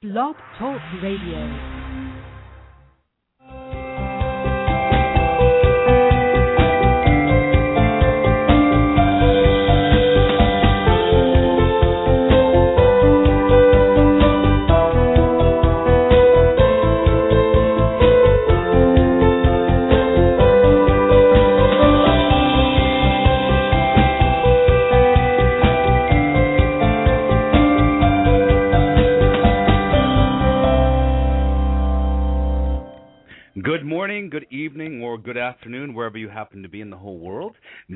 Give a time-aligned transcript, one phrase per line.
[0.00, 1.77] Blog Talk Radio.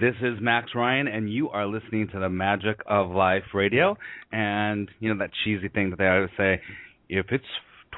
[0.03, 3.97] This is Max Ryan, and you are listening to the Magic of Life Radio.
[4.33, 6.61] And, you know, that cheesy thing that they always say
[7.09, 7.45] if it's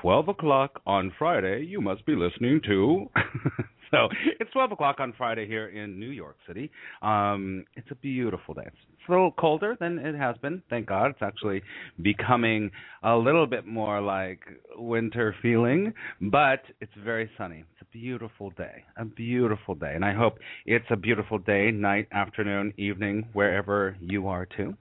[0.02, 3.06] 12 o'clock on Friday, you must be listening to.
[3.90, 6.70] so it's 12 o'clock on Friday here in New York City.
[7.00, 8.66] Um, it's a beautiful day.
[8.66, 10.62] It's a little colder than it has been.
[10.68, 11.12] Thank God.
[11.12, 11.62] It's actually
[12.02, 12.70] becoming
[13.02, 14.40] a little bit more like
[14.76, 17.64] winter feeling, but it's very sunny.
[17.94, 18.82] Beautiful day.
[18.96, 19.92] A beautiful day.
[19.94, 24.74] And I hope it's a beautiful day, night, afternoon, evening, wherever you are too.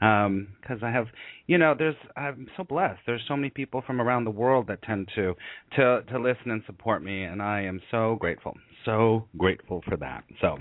[0.00, 1.08] Um, cuz I have,
[1.48, 3.00] you know, there's I'm so blessed.
[3.06, 5.34] There's so many people from around the world that tend to
[5.74, 8.56] to to listen and support me and I am so grateful.
[8.84, 10.22] So grateful for that.
[10.40, 10.58] So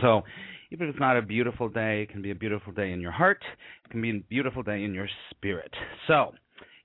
[0.00, 0.22] so
[0.70, 3.10] even if it's not a beautiful day, it can be a beautiful day in your
[3.10, 3.42] heart.
[3.84, 5.74] It can be a beautiful day in your spirit.
[6.06, 6.32] So,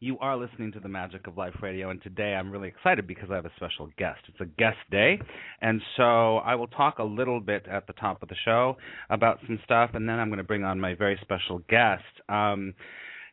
[0.06, 3.32] you are listening to the Magic of Life Radio, and today I'm really excited because
[3.32, 4.20] I have a special guest.
[4.28, 5.20] It's a guest day,
[5.62, 8.78] and so I will talk a little bit at the top of the show
[9.10, 12.76] about some stuff, and then I'm going to bring on my very special guest, um,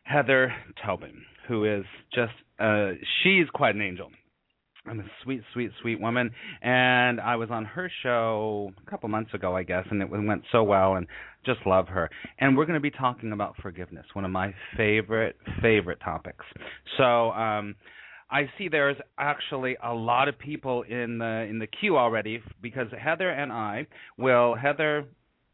[0.05, 1.84] Heather Tobin, who is
[2.15, 4.09] just, uh, she's quite an angel.
[4.86, 6.30] I'm a sweet, sweet, sweet woman,
[6.61, 10.42] and I was on her show a couple months ago, I guess, and it went
[10.50, 11.06] so well, and
[11.47, 12.11] just love her.
[12.41, 16.44] And we're going to be talking about forgiveness, one of my favorite, favorite topics.
[16.97, 17.77] So, um,
[18.33, 22.86] I see there's actually a lot of people in the in the queue already because
[22.98, 25.04] Heather and I will Heather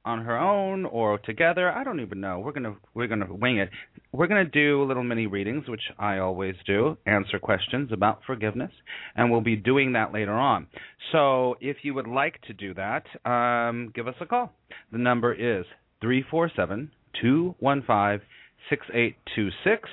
[0.09, 1.71] on her own or together.
[1.71, 2.41] I don't even know.
[2.41, 3.69] We're gonna we're gonna wing it.
[4.11, 8.71] We're gonna do little mini readings, which I always do, answer questions about forgiveness,
[9.15, 10.67] and we'll be doing that later on.
[11.13, 14.51] So if you would like to do that, um, give us a call.
[14.91, 15.67] The number is
[16.01, 18.23] three four seven two one five
[18.71, 19.89] six eight two six.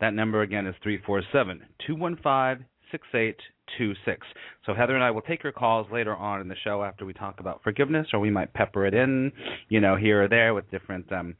[0.00, 2.58] That number again is three four seven two one five
[2.90, 3.36] six eight
[3.76, 4.26] two six.
[4.66, 7.12] So Heather and I will take your calls later on in the show after we
[7.12, 9.32] talk about forgiveness, or we might pepper it in,
[9.68, 11.34] you know, here or there with different um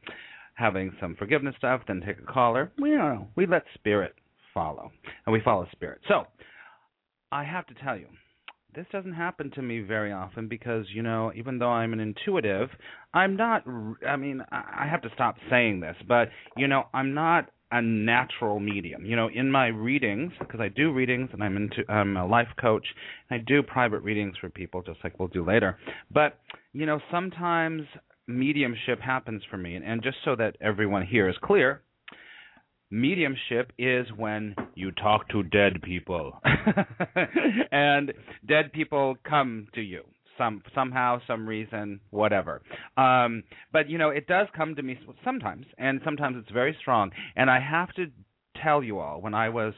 [0.55, 2.71] having some forgiveness stuff, then take a caller.
[2.81, 3.27] We don't know.
[3.35, 4.13] We let spirit
[4.53, 4.91] follow.
[5.25, 6.01] And we follow spirit.
[6.07, 6.25] So
[7.31, 8.07] I have to tell you,
[8.75, 12.69] this doesn't happen to me very often because you know even though i'm an intuitive
[13.13, 13.63] i'm not
[14.07, 18.59] i mean i have to stop saying this but you know i'm not a natural
[18.59, 19.05] medium.
[19.05, 22.47] You know, in my readings, because I do readings and I'm into I'm a life
[22.59, 22.85] coach,
[23.29, 25.77] and I do private readings for people, just like we'll do later.
[26.11, 26.39] But
[26.73, 27.83] you know, sometimes
[28.27, 31.81] mediumship happens for me, and, and just so that everyone here is clear,
[32.91, 36.39] mediumship is when you talk to dead people,
[37.71, 38.13] and
[38.47, 40.03] dead people come to you
[40.39, 42.63] some somehow, some reason, whatever.
[42.97, 47.11] Um, but you know, it does come to me sometimes, and sometimes it's very strong.
[47.35, 48.07] And I have to
[48.63, 49.75] tell you all, when I was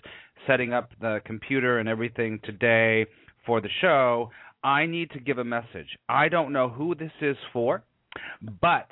[0.47, 3.05] setting up the computer and everything today
[3.45, 4.31] for the show,
[4.63, 5.97] I need to give a message.
[6.07, 7.83] I don't know who this is for,
[8.61, 8.87] but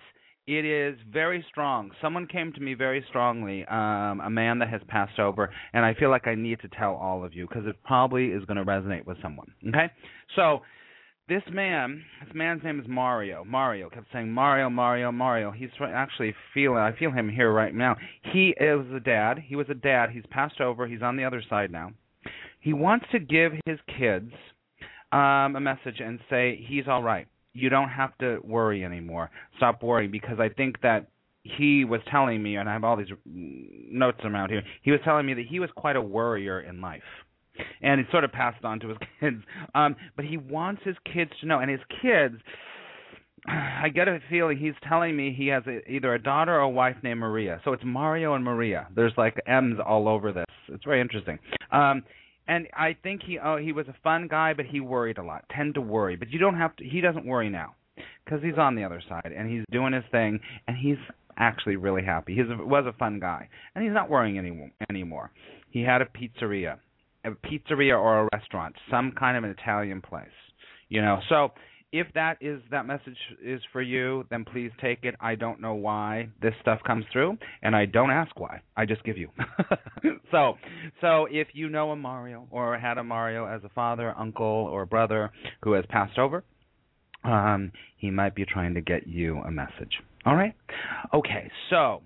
[0.47, 1.91] it is very strong.
[2.01, 5.93] Someone came to me very strongly, um, a man that has passed over, and I
[5.93, 8.65] feel like I need to tell all of you because it probably is going to
[8.65, 9.51] resonate with someone.
[9.67, 9.91] Okay,
[10.35, 10.61] so
[11.29, 13.45] this man, this man's name is Mario.
[13.45, 15.51] Mario kept saying Mario, Mario, Mario.
[15.51, 16.79] He's actually feeling.
[16.79, 17.95] I feel him here right now.
[18.33, 19.37] He is a dad.
[19.45, 20.09] He was a dad.
[20.09, 20.87] He's passed over.
[20.87, 21.91] He's on the other side now.
[22.59, 24.31] He wants to give his kids
[25.11, 27.27] um, a message and say he's all right.
[27.53, 29.29] You don't have to worry anymore.
[29.57, 31.07] Stop worrying because I think that
[31.43, 34.63] he was telling me, and I have all these notes around here.
[34.81, 37.01] He was telling me that he was quite a worrier in life
[37.81, 39.43] and it's sort of passed on to his kids.
[39.75, 42.35] Um, but he wants his kids to know, and his kids.
[43.47, 46.69] I get a feeling he's telling me he has a, either a daughter or a
[46.69, 47.61] wife named Maria.
[47.63, 48.87] So it's Mario and Maria.
[48.93, 50.45] There's like M's all over this.
[50.67, 51.39] It's very interesting.
[51.71, 52.03] Um,
[52.49, 55.45] and I think he oh he was a fun guy, but he worried a lot.
[55.55, 56.83] Tend to worry, but you don't have to.
[56.83, 57.75] He doesn't worry now
[58.25, 60.97] because he's on the other side and he's doing his thing, and he's
[61.37, 62.35] actually really happy.
[62.35, 65.31] He was a fun guy, and he's not worrying any, anymore.
[65.69, 66.77] He had a pizzeria
[67.25, 70.27] a pizzeria or a restaurant, some kind of an Italian place.
[70.89, 71.51] You know, so
[71.91, 75.15] if that is that message is for you, then please take it.
[75.19, 78.61] I don't know why this stuff comes through, and I don't ask why.
[78.77, 79.29] I just give you.
[80.31, 80.55] so,
[81.01, 84.85] so if you know a Mario or had a Mario as a father, uncle, or
[84.85, 85.31] brother
[85.63, 86.43] who has passed over,
[87.23, 89.99] um, he might be trying to get you a message.
[90.25, 90.53] All right.
[91.13, 91.49] Okay.
[91.69, 92.03] So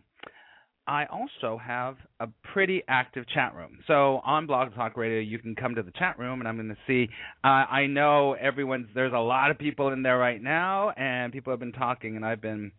[0.88, 3.80] I also have a pretty active chat room.
[3.88, 6.70] So on Blog Talk Radio, you can come to the chat room, and I'm going
[6.70, 7.10] to see.
[7.44, 8.88] Uh, I know everyone's.
[8.94, 12.26] There's a lot of people in there right now, and people have been talking, and
[12.26, 12.72] I've been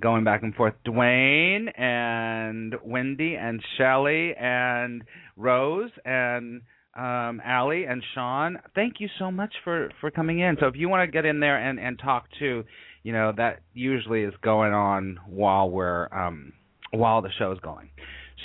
[0.00, 0.74] going back and forth.
[0.86, 5.04] Dwayne and Wendy and Shelly and
[5.36, 6.62] Rose and
[6.96, 8.58] um, Allie and Sean.
[8.74, 10.56] Thank you so much for for coming in.
[10.60, 12.64] So if you want to get in there and and talk too,
[13.02, 16.52] you know that usually is going on while we're um
[16.92, 17.90] while the show's going.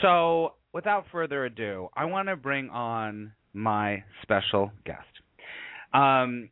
[0.02, 5.06] So, without further ado, I want to bring on my special guest.
[5.94, 6.50] Um,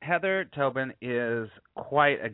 [0.00, 2.28] Heather Tobin is quite a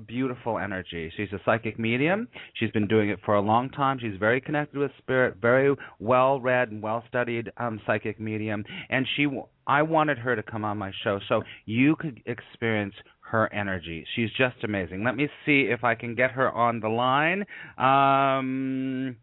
[0.00, 1.12] beautiful energy.
[1.16, 2.28] She's a psychic medium.
[2.54, 3.98] She's been doing it for a long time.
[4.00, 8.64] She's very connected with spirit, very well read and well studied um, psychic medium.
[8.90, 9.26] And she,
[9.66, 12.94] I wanted her to come on my show so you could experience
[13.30, 14.06] her energy.
[14.14, 15.04] She's just amazing.
[15.04, 17.44] Let me see if I can get her on the line.
[17.78, 19.16] Um,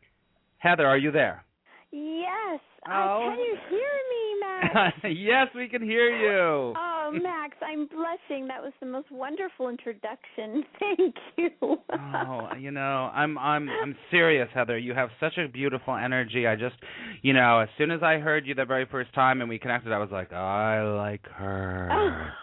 [0.57, 1.43] Heather, are you there?
[1.91, 2.59] Yes.
[2.87, 3.29] Oh.
[3.29, 4.97] can you hear me, Max?
[5.03, 6.73] yes, we can hear you.
[6.75, 8.47] Oh, Max, I'm blushing.
[8.47, 10.63] That was the most wonderful introduction.
[10.79, 11.49] Thank you.
[11.61, 14.77] oh, you know, I'm I'm I'm serious, Heather.
[14.77, 16.47] You have such a beautiful energy.
[16.47, 16.75] I just,
[17.21, 19.91] you know, as soon as I heard you the very first time and we connected,
[19.91, 22.33] I was like, I like her.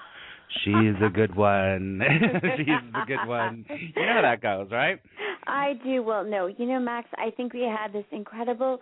[0.65, 2.01] She's a good one.
[2.57, 3.65] She's the good one.
[3.69, 5.01] You know how that goes, right?
[5.47, 6.03] I do.
[6.03, 8.81] Well, no, you know, Max, I think we had this incredible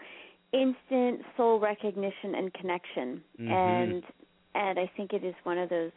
[0.53, 3.23] instant soul recognition and connection.
[3.39, 3.51] Mhm.
[3.51, 4.03] And
[4.59, 5.93] and I think it is one of those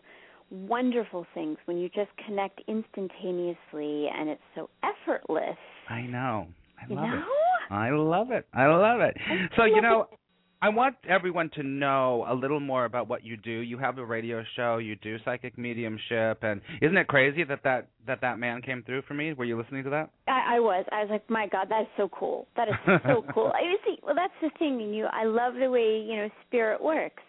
[0.51, 5.57] wonderful things when you just connect instantaneously and it's so effortless.
[5.89, 6.47] I know.
[6.79, 7.17] I you love know?
[7.19, 7.73] it.
[7.73, 8.47] I love it.
[8.53, 9.15] I love it.
[9.25, 10.17] I So, you know, it.
[10.63, 13.49] I want everyone to know a little more about what you do.
[13.49, 14.77] You have a radio show.
[14.77, 19.01] You do psychic mediumship, and isn't it crazy that that that that man came through
[19.07, 19.33] for me?
[19.33, 20.11] Were you listening to that?
[20.27, 20.85] I, I was.
[20.91, 22.47] I was like, my God, that is so cool.
[22.57, 23.51] That is so cool.
[23.55, 23.97] I see.
[24.03, 24.79] Well, that's the thing.
[24.93, 27.23] You, I love the way you know spirit works.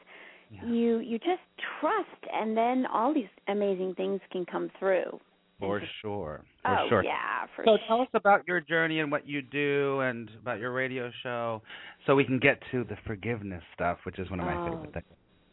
[0.53, 0.67] Yeah.
[0.67, 1.41] You, you just
[1.81, 5.19] trust, and then all these amazing things can come through.
[5.59, 6.43] For just- sure.
[6.63, 7.05] For oh sure.
[7.05, 7.77] yeah, for sure.
[7.77, 7.87] So sure.
[7.89, 11.63] tell us about your journey and what you do, and about your radio show,
[12.07, 14.65] so we can get to the forgiveness stuff, which is one of my Oh.
[14.73, 15.05] favorite things.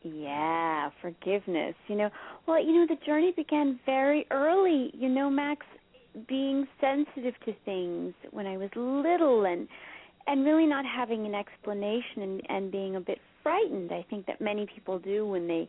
[0.01, 1.75] Yeah, forgiveness.
[1.88, 2.10] You know,
[2.48, 4.92] well, you know, the journey began very early.
[4.94, 5.66] You know, Max,
[6.28, 9.68] being sensitive to things when I was little, and
[10.28, 13.19] and really not having an explanation, and and being a bit
[13.50, 13.92] frightened.
[13.92, 15.68] I think that many people do when they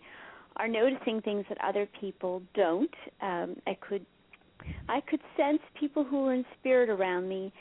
[0.56, 2.94] are noticing things that other people don't.
[3.23, 4.05] Um, I could,
[4.88, 7.53] I could sense people who were in spirit around me,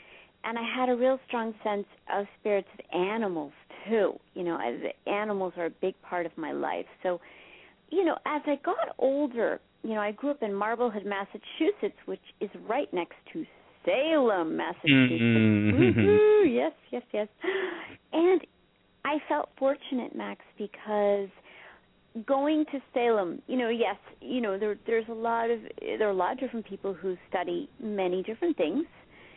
[0.44, 3.52] and I had a real strong sense of spirits of animals
[3.88, 4.18] too.
[4.34, 6.86] You know, I, the animals are a big part of my life.
[7.02, 7.20] So,
[7.90, 12.20] you know, as I got older, you know, I grew up in Marblehead, Massachusetts, which
[12.40, 13.46] is right next to
[13.86, 15.22] Salem, Massachusetts.
[15.22, 15.72] Mhm.
[15.74, 16.54] Woohoo!
[16.54, 17.28] Yes, yes, yes.
[18.12, 18.46] And
[19.04, 21.28] I felt fortunate, Max, because
[22.26, 26.10] going to Salem, you know, yes, you know, there there's a lot of there are
[26.10, 28.86] a lot of different people who study many different things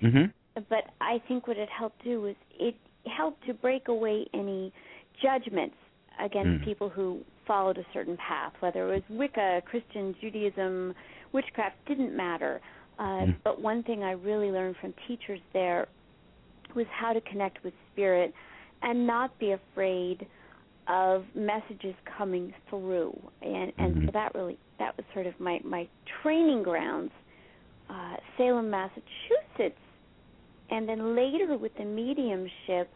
[0.01, 0.33] Mhm.
[0.69, 2.75] but I think what it helped do was it
[3.05, 4.71] helped to break away any
[5.21, 5.75] judgments
[6.19, 6.65] against Mm.
[6.65, 10.95] people who followed a certain path, whether it was Wicca, Christian, Judaism,
[11.31, 12.61] witchcraft, didn't matter.
[12.99, 13.35] Uh, Mm.
[13.43, 15.87] But one thing I really learned from teachers there
[16.75, 18.33] was how to connect with spirit
[18.83, 20.27] and not be afraid
[20.87, 23.17] of messages coming through.
[23.41, 24.05] And and Mhm.
[24.05, 25.87] so that really that was sort of my my
[26.21, 27.11] training grounds.
[27.89, 29.79] Uh, Salem, Massachusetts,
[30.69, 32.89] and then later with the mediumship,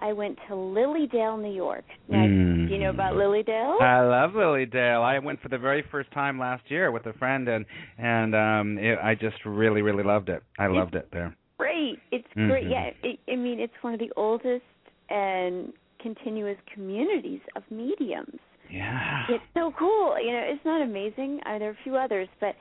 [0.00, 1.84] I went to Lily Dale, New York.
[2.08, 2.66] Now, Mm.
[2.66, 3.78] do you know about Lily Dale?
[3.80, 5.00] I love Lily Dale.
[5.02, 7.64] I went for the very first time last year with a friend, and
[7.98, 10.42] and um, it, I just really really loved it.
[10.58, 11.34] I It's loved it there.
[11.56, 12.00] great.
[12.10, 12.66] It's great.
[12.66, 12.70] Mhm.
[12.70, 14.64] Yeah, it, I mean, it's one of the oldest
[15.12, 18.40] and continuous communities of mediums.
[18.70, 19.24] Yeah.
[19.28, 20.16] It's so cool.
[20.18, 21.40] You know, it's not amazing.
[21.46, 22.54] Uh, there are a few others, but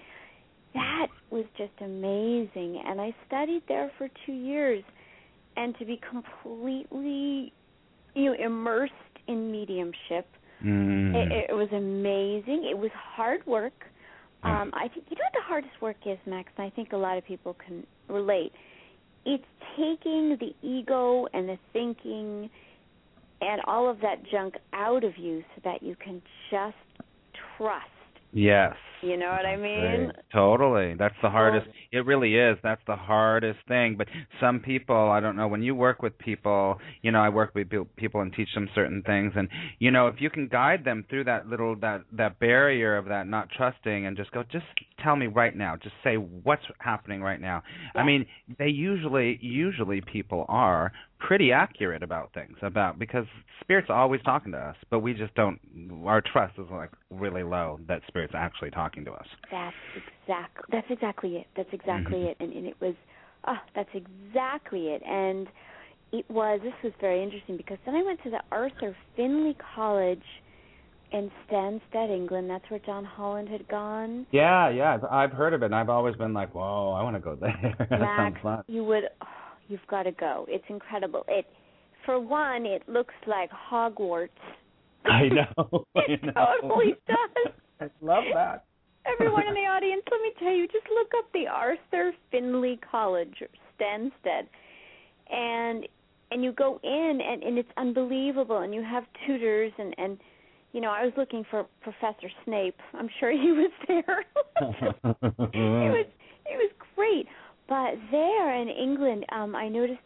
[0.73, 2.81] that was just amazing.
[2.85, 4.83] And I studied there for two years,
[5.55, 7.53] and to be completely,
[8.15, 8.93] you know, immersed
[9.27, 10.27] in mediumship,
[10.63, 11.15] Mm.
[11.15, 12.67] it, it was amazing.
[12.69, 13.73] It was hard work.
[14.43, 16.97] Um, I think you know what the hardest work is, Max, and I think a
[16.97, 18.51] lot of people can relate.
[19.25, 19.43] It's
[19.75, 22.49] taking the ego and the thinking
[23.41, 26.75] and all of that junk out of you so that you can just
[27.57, 27.85] trust.
[28.33, 28.75] yes.
[29.01, 30.05] You know what I mean?
[30.05, 30.15] Right.
[30.33, 30.95] Totally.
[30.97, 31.67] That's the hardest.
[31.91, 32.57] It really is.
[32.63, 33.95] That's the hardest thing.
[33.97, 34.07] But
[34.39, 37.67] some people, I don't know, when you work with people, you know, I work with
[37.95, 41.25] people and teach them certain things and you know, if you can guide them through
[41.25, 44.65] that little that that barrier of that not trusting and just go just
[45.03, 47.63] tell me right now, just say what's happening right now.
[47.95, 48.01] Yeah.
[48.01, 48.25] I mean,
[48.59, 53.25] they usually usually people are pretty accurate about things about because
[53.61, 55.59] spirit's are always talking to us, but we just don't.
[56.05, 59.27] Our trust is like really low that spirit's actually talking to us.
[59.51, 61.47] That's exactly that's exactly it.
[61.55, 62.31] That's exactly Mhm.
[62.31, 62.37] it.
[62.39, 62.95] And, and it was,
[63.47, 65.01] oh, that's exactly it.
[65.05, 65.47] And
[66.11, 66.59] it was.
[66.63, 70.23] This was very interesting because then I went to the Arthur Findlay College
[71.13, 72.49] in Stansted, England.
[72.49, 74.25] That's where John Holland had gone.
[74.31, 77.15] Yeah, yeah, I've, I've heard of it, and I've always been like, whoa, I want
[77.15, 77.75] to go there.
[77.89, 78.63] that Max, sounds fun.
[78.67, 79.05] you would.
[79.21, 79.25] Oh,
[79.67, 80.45] you've got to go.
[80.49, 81.23] It's incredible.
[81.27, 81.45] It,
[82.05, 84.29] for one, it looks like Hogwarts.
[85.05, 85.85] I know.
[85.95, 86.31] I it know.
[86.61, 87.53] totally does.
[87.81, 88.65] I love that.
[89.05, 93.35] Everyone in the audience, let me tell you, just look up the Arthur Findlay College,
[93.79, 94.47] Stansted,
[95.31, 95.87] and
[96.31, 100.17] and you go in and and it's unbelievable, and you have tutors and and
[100.71, 102.77] you know I was looking for Professor Snape.
[102.93, 104.25] I'm sure he was there.
[104.61, 106.05] it was
[106.45, 107.27] it was great,
[107.67, 109.99] but there in England, um, I noticed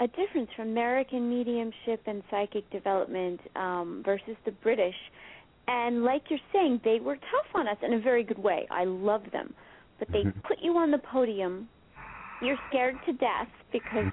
[0.00, 4.94] a difference from American mediumship and psychic development um, versus the British.
[5.68, 8.66] And like you're saying, they were tough on us in a very good way.
[8.70, 9.54] I love them.
[9.98, 10.42] But they Mhm.
[10.44, 11.68] put you on the podium.
[12.42, 14.06] You're scared to death because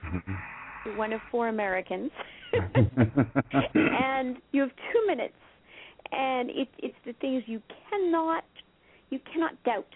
[0.86, 2.12] you're one of four Americans.
[3.54, 5.38] and you have two minutes.
[6.12, 8.44] And it, it's the thing is you cannot
[9.10, 9.88] you cannot doubt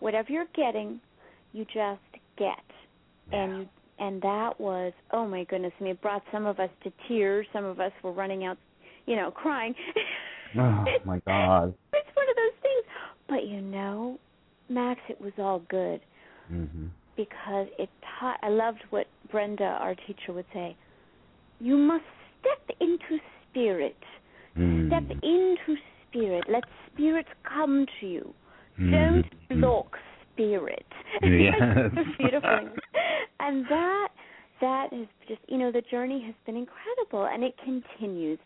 [0.00, 1.00] whatever you're getting,
[1.52, 2.00] you just
[2.36, 2.64] get.
[3.32, 6.70] And you and that was oh my goodness, I mean it brought some of us
[6.84, 8.58] to tears, some of us were running out,
[9.06, 9.74] you know, crying.
[10.60, 11.74] oh my God.
[11.92, 12.84] It's one of those things.
[13.28, 14.18] But you know,
[14.68, 16.00] Max, it was all good
[16.52, 16.90] Mhm.
[17.16, 18.38] because it taught.
[18.42, 20.76] I loved what Brenda, our teacher, would say.
[21.60, 22.04] You must
[22.40, 23.18] step into
[23.50, 23.96] spirit.
[24.56, 24.88] Mm.
[24.88, 25.76] Step into
[26.08, 26.44] spirit.
[26.48, 28.34] Let spirit come to you.
[28.78, 28.90] Mhm.
[29.48, 29.98] Don't block
[30.32, 30.86] spirit.
[31.22, 31.54] Yes.
[31.94, 32.68] It's beautiful.
[33.40, 34.08] and that
[34.60, 38.38] that is just you know the journey has been incredible and it continues.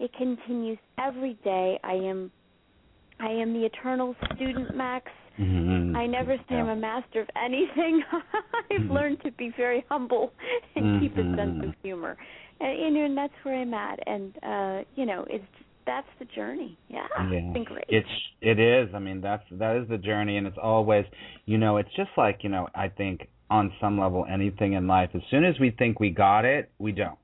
[0.00, 1.78] It continues every day.
[1.84, 2.30] I am
[3.20, 5.06] I am the eternal student, Max.
[5.38, 5.96] Mhm.
[5.96, 8.02] I never say I'm a master of anything.
[8.70, 8.90] I've Mhm.
[8.90, 10.32] learned to be very humble
[10.74, 11.68] and keep a sense Mhm.
[11.68, 12.16] of humor,
[12.60, 14.00] and you know, and that's where I'm at.
[14.06, 15.46] And uh, you know, it's
[15.86, 16.76] that's the journey.
[16.88, 17.30] Yeah, yeah.
[17.30, 17.84] it's been great.
[17.88, 18.08] It's
[18.40, 18.92] it is.
[18.94, 21.06] I mean, that's that is the journey, and it's always,
[21.46, 22.68] you know, it's just like you know.
[22.74, 26.44] I think on some level, anything in life, as soon as we think we got
[26.44, 27.18] it, we don't.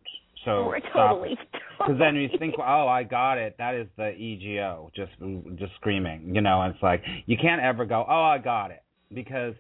[0.45, 1.37] So totally.
[1.79, 3.57] Because then you think, oh, I got it.
[3.59, 5.13] That is the ego, just
[5.57, 6.63] just screaming, you know.
[6.63, 8.83] And it's like you can't ever go, oh, I got it,
[9.15, 9.55] because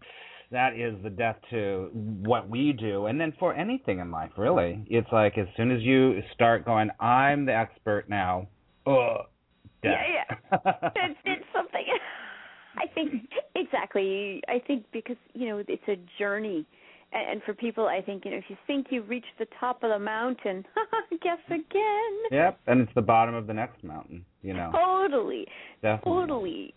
[0.50, 3.06] that is the death to what we do.
[3.06, 6.90] And then for anything in life, really, it's like as soon as you start going,
[6.98, 8.48] I'm the expert now.
[8.86, 9.26] Ugh,
[9.82, 9.92] death.
[9.92, 10.58] Yeah,
[10.96, 11.84] it's, it's something.
[12.76, 14.42] I think exactly.
[14.48, 16.66] I think because you know it's a journey,
[17.12, 19.82] and, and for people, I think you know if you think you've reached the top
[19.82, 20.64] of the mountain,
[21.22, 22.14] guess again.
[22.30, 24.70] Yep, and it's the bottom of the next mountain, you know.
[24.72, 25.46] Totally,
[25.82, 26.12] Definitely.
[26.12, 26.74] totally.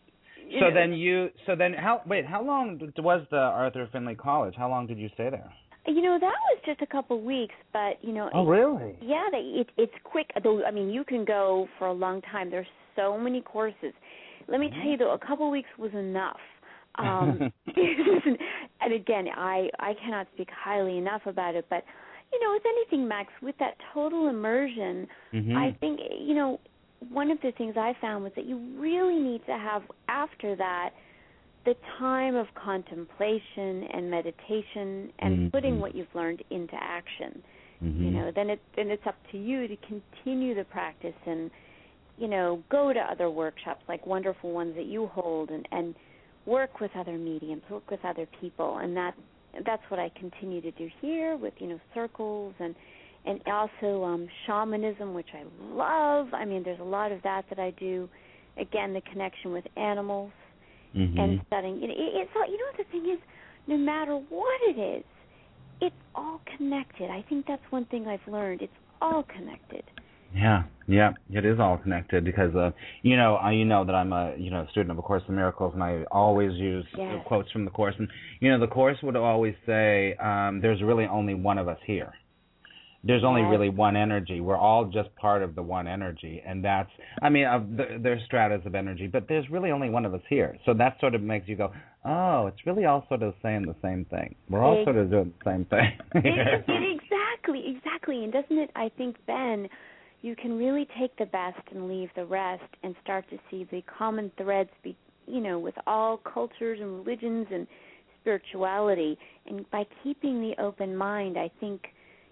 [0.47, 2.01] You So know, then you, so then how?
[2.05, 4.55] Wait, how long was the Arthur Findlay College?
[4.57, 5.51] How long did you stay there?
[5.85, 8.95] you know that was just a couple weeks, but you know, Oh, really?
[9.01, 10.29] yeah, they, it, it's quick.
[10.43, 12.49] Though I mean, you can go for a long time.
[12.49, 13.93] There's so many courses.
[14.47, 14.89] Let me tell mm-hmm.
[14.89, 16.39] you though, a couple weeks was enough.
[16.95, 17.51] Um,
[18.81, 21.83] and again, I I cannot speak highly enough about it, but
[22.31, 25.55] you know, with anything, Max, with that total immersion, Mhm.
[25.55, 26.59] I think you know
[27.09, 30.91] one of the things I found was that you really need to have after that
[31.65, 35.51] the time of contemplation and meditation and Mhm.
[35.51, 37.41] putting what you've learned into action
[37.81, 38.05] Mhm.
[38.05, 41.51] you know then it then it's up to you to continue the practice and
[42.17, 45.95] you know go to other workshops like wonderful ones that you hold and and
[46.45, 49.13] work with other mediums work with other people and that
[49.65, 52.75] that's what I continue to do here with you know circles and
[53.25, 57.59] and also um shamanism which I love I mean there's a lot of that that
[57.59, 58.09] I do
[58.57, 60.31] again the connection with animals
[60.95, 61.19] Mhm.
[61.19, 61.79] and studying.
[61.79, 63.19] Know, it, it's all, you know what the thing is,
[63.67, 65.03] no matter what it is,
[65.81, 67.09] it's all connected.
[67.09, 68.61] I think that's one thing I've learned.
[68.61, 69.83] It's all connected.
[70.35, 72.71] Yeah, yeah, it is all connected because uh,
[73.03, 75.35] you know, I you know that I'm a you know student of A Course in
[75.35, 77.23] Miracles, and I always use Yes.
[77.25, 78.07] quotes from the course, and
[78.39, 82.13] you know, the course would always say, um, "There's really only one of us here,"
[83.03, 83.51] there's only Yes.
[83.51, 84.41] really one energy.
[84.41, 88.23] We're all just part of the one energy, and that's I mean, of the, there's
[88.23, 90.57] stratas of energy, but there's really only one of us here.
[90.65, 91.71] So that sort of makes you go,
[92.05, 94.35] oh, it's really all sort of saying the same thing.
[94.49, 95.97] We're all sort of doing the same thing.
[96.15, 98.23] it, it, exactly, exactly.
[98.23, 98.71] And doesn't it?
[98.75, 99.69] I think then
[100.23, 103.83] you can really take the best and leave the rest, and start to see the
[103.99, 107.67] common threads, be you know, with all cultures and religions and
[108.19, 109.17] spirituality.
[109.45, 111.81] And by keeping the open mind, I think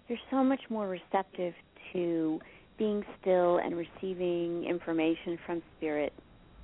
[0.08, 1.54] you're so much more receptive
[1.92, 2.38] to
[2.78, 6.12] being still and receiving information from spirit.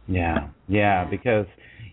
[0.06, 1.46] Yeah, yeah, because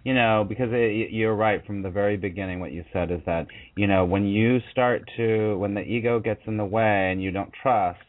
[0.06, 2.62] you know, because it, you're right from the very beginning.
[2.62, 6.42] What you said is that you know when you start to when the ego gets
[6.48, 8.00] in the way and you don't trust,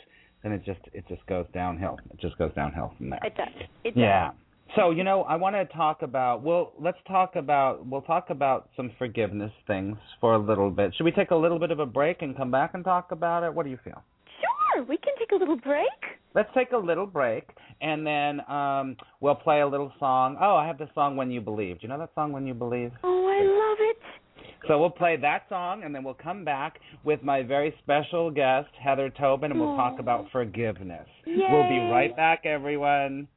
[0.47, 1.99] then it just it just goes downhill.
[2.11, 3.21] It just goes downhill from there.
[3.25, 3.49] It does.
[3.83, 4.01] It does.
[4.01, 4.31] Yeah.
[4.77, 6.43] So you know, I want to talk about.
[6.43, 7.85] Well, let's talk about.
[7.85, 10.95] We'll talk about some forgiveness things for a little bit.
[10.97, 13.43] Should we take a little bit of a break and come back and talk about
[13.43, 13.53] it?
[13.53, 14.03] What do you feel?
[14.41, 15.87] Sure, we can take a little break.
[16.35, 17.49] Let's take a little break,
[17.81, 20.37] and then um, we'll play a little song.
[20.41, 22.55] Oh, I have the song "When You Believe." Do you know that song "When You
[22.55, 22.93] Believe"?
[23.03, 23.97] Oh, I love it.
[24.69, 28.69] So we'll play that song, and then we'll come back with my very special guest,
[28.83, 31.07] Heather Tobin, and we'll talk about forgiveness.
[31.25, 31.37] Yay.
[31.51, 33.29] We'll be right back, everyone.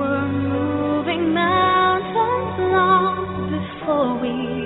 [0.00, 4.59] Were moving mountains long before we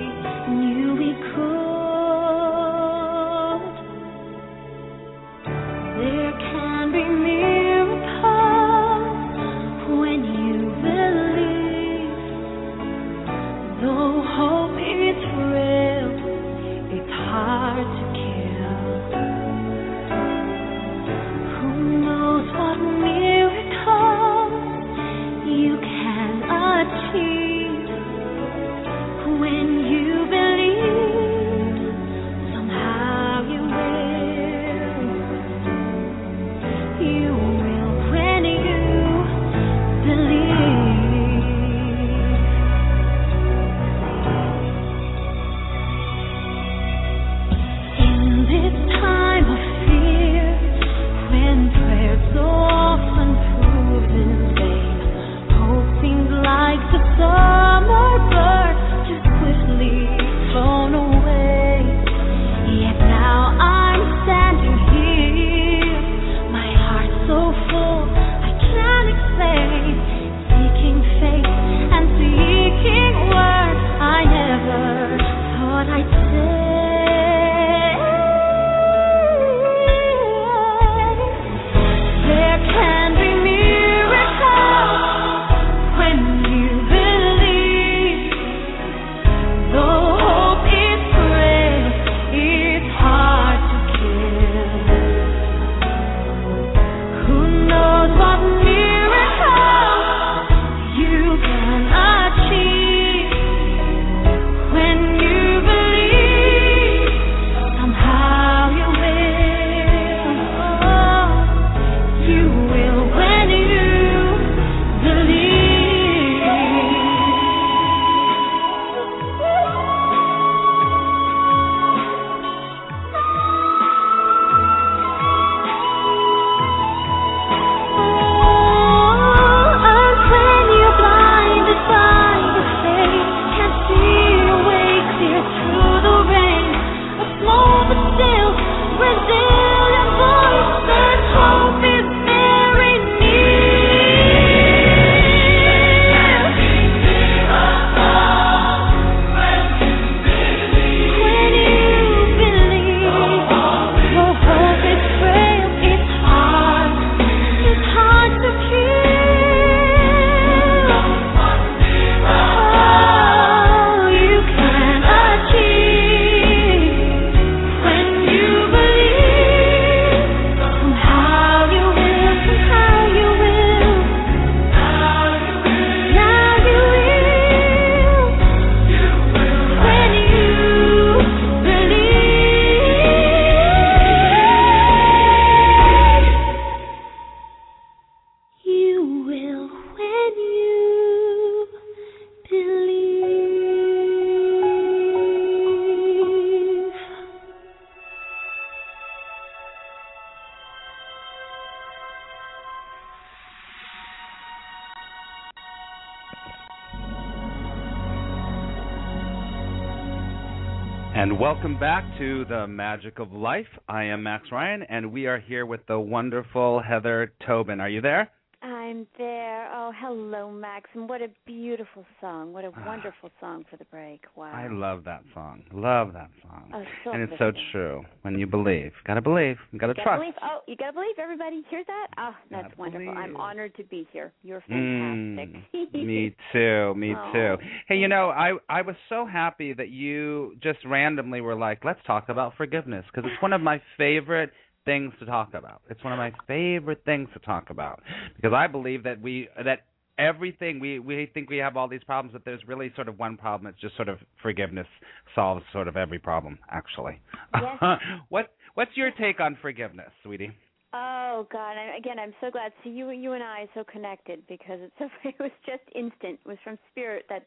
[211.64, 213.64] welcome back to the Magic of Life.
[213.88, 217.81] I am Max Ryan, and we are here with the wonderful Heather Tobin.
[217.81, 218.31] Are you there?
[218.61, 219.34] I'm there.
[219.46, 220.88] Oh, hello, Max.
[220.94, 222.52] And what a beautiful song.
[222.52, 222.87] What a Ah.
[222.87, 224.24] wonderful song for the break.
[224.37, 224.52] Wow.
[224.52, 225.62] I love that song.
[225.72, 226.70] Love that song.
[226.72, 228.04] Oh, so and it's so true.
[228.22, 230.20] When you believe, gotta believe, gotta You gotta trust.
[230.20, 230.35] believe.
[230.42, 231.18] Oh, you gotta believe.
[231.18, 232.09] Everybody hear that?
[232.16, 233.16] Oh, that's Gotta wonderful.
[233.18, 234.33] I'm honored to be here.
[234.42, 235.92] You're Mm, fantastic.
[235.94, 236.94] me too.
[236.94, 237.59] Me Oh, too.
[237.87, 242.02] Hey, you know, I I was so happy that you just randomly were like, "Let's
[242.04, 244.52] talk about forgiveness," because it's one of my favorite
[244.85, 245.83] things to talk about.
[245.88, 248.03] It's one of my favorite things to talk about
[248.37, 249.81] because I believe that we that
[250.18, 253.37] everything we we think we have all these problems, but there's really sort of one
[253.37, 253.66] problem.
[253.66, 254.87] It's just sort of forgiveness
[255.35, 256.59] solves sort of every problem.
[256.70, 257.20] Actually,
[257.55, 257.79] Yes.
[258.29, 260.53] what what's your take on forgiveness, sweetie?
[260.92, 261.77] Oh God!
[261.77, 262.73] I, again, I'm so glad.
[262.85, 265.09] See you, you and I are so connected because it's so.
[265.25, 266.38] It was just instant.
[266.44, 267.47] It was from spirit that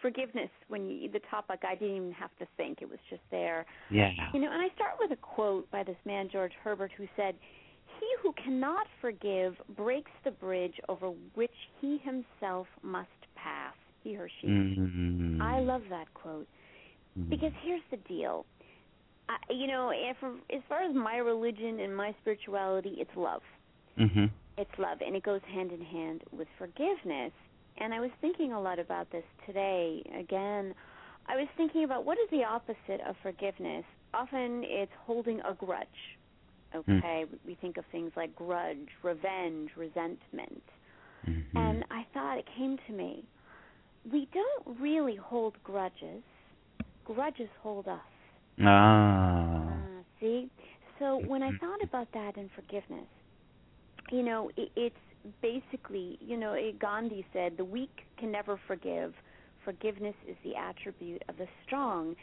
[0.00, 0.50] forgiveness.
[0.68, 2.82] When you the topic, I didn't even have to think.
[2.82, 3.66] It was just there.
[3.90, 4.10] Yeah.
[4.32, 7.34] You know, and I start with a quote by this man George Herbert who said,
[8.00, 14.28] "He who cannot forgive breaks the bridge over which he himself must pass." He or
[14.40, 14.46] she.
[14.46, 15.42] Mm-hmm.
[15.42, 16.46] I love that quote
[17.28, 18.46] because here's the deal.
[19.28, 20.16] I, you know, if,
[20.54, 23.42] as far as my religion and my spirituality, it's love.
[23.96, 27.32] hmm It's love, and it goes hand in hand with forgiveness.
[27.80, 30.02] And I was thinking a lot about this today.
[30.18, 30.74] Again,
[31.28, 33.84] I was thinking about what is the opposite of forgiveness.
[34.14, 35.86] Often it's holding a grudge.
[36.74, 40.62] Okay, we think of things like grudge, revenge, resentment.
[41.26, 41.56] Mm-hmm.
[41.56, 43.24] And I thought it came to me.
[44.10, 46.22] We don't really hold grudges.
[47.06, 48.00] Grudges hold us.
[48.62, 49.66] Ah.
[49.66, 50.50] Uh, see?
[50.98, 53.06] So when I thought about that in forgiveness,
[54.10, 54.96] you know, it, it's
[55.42, 59.14] basically, you know, Gandhi said, the weak can never forgive.
[59.64, 62.14] Forgiveness is the attribute of the strong.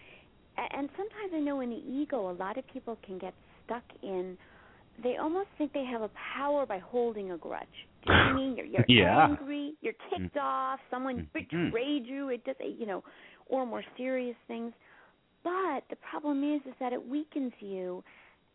[0.58, 3.34] And sometimes I know in the ego, a lot of people can get
[3.66, 4.38] stuck in.
[5.04, 7.68] They almost think they have a power by holding a grudge.
[8.04, 8.56] Do you know I mean?
[8.56, 9.28] You're, you're Yeah.
[9.28, 11.72] angry, you're ticked off, someone Mhm.
[11.72, 12.30] betrayed you.
[12.30, 13.04] It does, you know,
[13.48, 14.74] or more serious things.
[15.44, 18.04] But the problem is, is that it weakens you,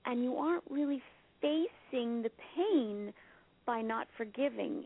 [0.06, 1.02] and you aren't really
[1.40, 3.12] facing the pain
[3.70, 4.84] by not forgiving.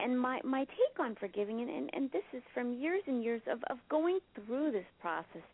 [0.00, 3.42] And my my take on forgiving, and and, and this is from years and years
[3.48, 5.46] of of going through this process,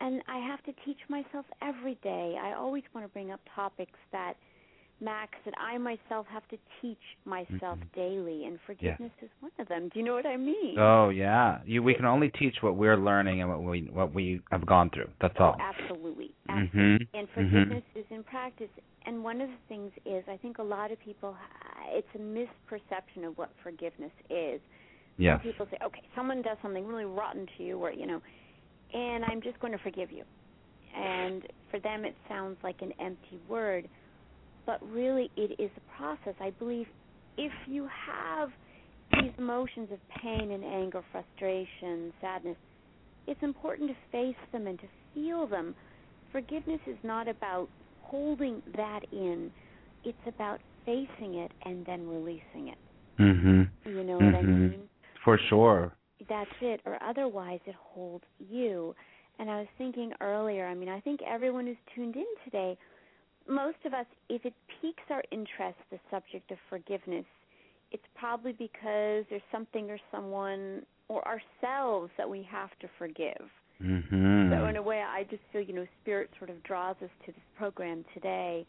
[0.00, 2.38] and I have to teach myself every day.
[2.40, 4.34] I always want to bring up topics that.
[5.00, 7.92] Max, that I myself have to teach myself Mhm.
[7.94, 9.88] daily, and forgiveness is one of them.
[9.88, 10.76] Do you know what I mean?
[10.78, 14.40] Oh yeah, you we can only teach what we're learning and what we what we
[14.50, 15.08] have gone through.
[15.20, 15.56] That's all.
[15.60, 16.34] Absolutely.
[16.48, 17.06] Mhm.
[17.14, 17.34] And Mhm.
[17.34, 18.70] forgiveness is in practice.
[19.06, 21.36] And one of the things is, I think a lot of people,
[21.86, 24.60] it's a misperception of what forgiveness is.
[25.16, 25.38] Yeah.
[25.38, 28.20] People say, okay, someone does something really rotten to you, or, you know,
[28.92, 30.24] and I'm just going to forgive you.
[30.94, 33.88] And for them, it sounds like an empty word.
[34.68, 36.34] But really, it is a process.
[36.40, 36.86] I believe
[37.38, 38.50] if you have
[39.12, 42.58] these emotions of pain and anger, frustration, sadness,
[43.26, 45.74] it's important to face them and to feel them.
[46.30, 49.50] Forgiveness is not about holding that in,
[50.04, 52.78] it's about facing it and then releasing it.
[53.18, 53.70] Mhm.
[53.86, 54.70] You know what I Mhm.
[54.70, 54.88] mean?
[55.24, 55.96] For sure.
[56.28, 58.94] That's it, or otherwise it holds you.
[59.38, 62.76] And I was thinking earlier, I mean, I think everyone who's tuned in today,
[63.48, 67.24] most of us, if it piques our interest, the subject of forgiveness,
[67.90, 73.50] it's probably because there's something or someone or ourselves that we have to forgive.
[73.80, 74.50] Mhm.
[74.50, 77.32] So in a way, I just feel you know spirit sort of draws us to
[77.32, 78.66] this program today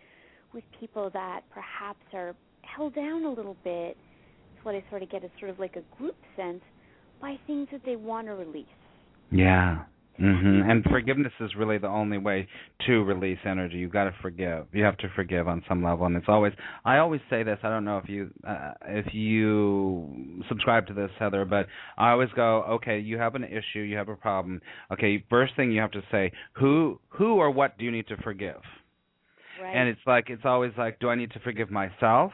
[0.53, 3.97] with people that perhaps are held down a little bit.
[4.55, 6.63] It's what I sort of get as sort of like a group sense
[7.19, 8.67] by things that they want to release.
[9.31, 9.83] Yeah.
[10.19, 10.69] Mhm.
[10.69, 12.47] And forgiveness is really the only way
[12.85, 13.77] to release energy.
[13.77, 14.67] You've got to forgive.
[14.73, 16.53] You have to forgive on some level, and it's always.
[16.85, 17.59] I always say this.
[17.63, 22.29] I don't know if you uh, if you subscribe to this, Heather, but I always
[22.35, 24.61] go, okay, you have an issue, you have a problem.
[24.91, 28.17] Okay, first thing you have to say, who who or what do you need to
[28.17, 28.61] forgive?
[29.61, 29.75] Right.
[29.75, 32.31] And it's like it's always like, do I need to forgive myself?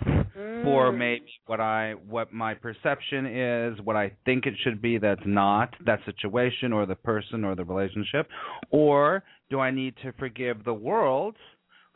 [0.63, 0.97] for Mm.
[0.97, 5.73] maybe what I what my perception is, what I think it should be that's not
[5.85, 8.27] that situation or the person or the relationship,
[8.71, 11.35] or do I need to forgive the world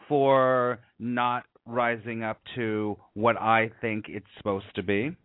[0.08, 5.16] for not rising up to what I think it's supposed to be?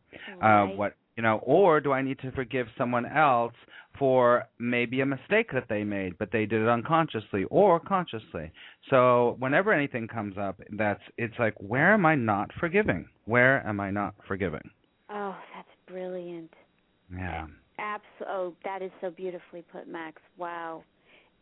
[0.40, 3.54] Uh what you know, or do I need to forgive someone else
[3.98, 8.50] for maybe a mistake that they made, but they did it unconsciously or consciously?
[8.90, 13.08] So whenever anything comes up, that's it's like, where am I not forgiving?
[13.26, 14.68] Where am I not forgiving?
[15.10, 16.52] Oh, that's brilliant.
[17.12, 17.46] Yeah.
[17.78, 20.20] Abs- oh, that is so beautifully put, Max.
[20.36, 20.82] Wow.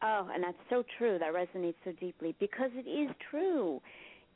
[0.02, 1.18] Oh, and that's so true.
[1.18, 3.80] That resonates so deeply because it is true.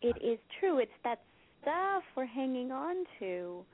[0.01, 0.79] It is true.
[0.79, 1.20] It's that
[1.62, 3.64] stuff we're hanging on to.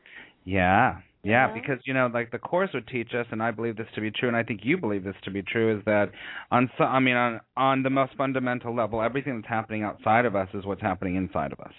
[0.44, 1.00] Yeah.
[1.24, 1.54] Yeah, Yeah.
[1.54, 4.10] because you know, like the course would teach us, and I believe this to be
[4.10, 6.10] true, and I think you believe this to be true, is that
[6.50, 10.34] on so, I mean, on on the most fundamental level, everything that's happening outside of
[10.34, 11.72] us is what's happening inside of us.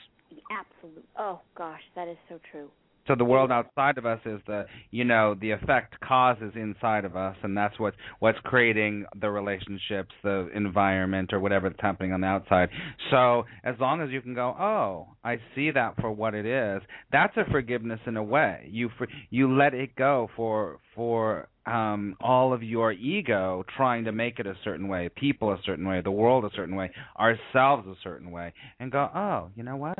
[0.49, 1.05] Absolute.
[1.17, 2.69] Oh gosh, that is so true.
[3.07, 7.15] So the world outside of us is the you know the effect causes inside of
[7.15, 12.21] us, and that's what's what's creating the relationships, the environment, or whatever that's happening on
[12.21, 12.69] the outside.
[13.11, 16.81] So as long as you can go, oh, I see that for what it is,
[17.11, 18.67] that's a forgiveness in a way.
[18.71, 24.11] You for, you let it go for for um all of your ego trying to
[24.11, 26.89] make it a certain way, people a certain way, the world a certain way,
[27.19, 29.99] ourselves a certain way, and go, oh, you know what?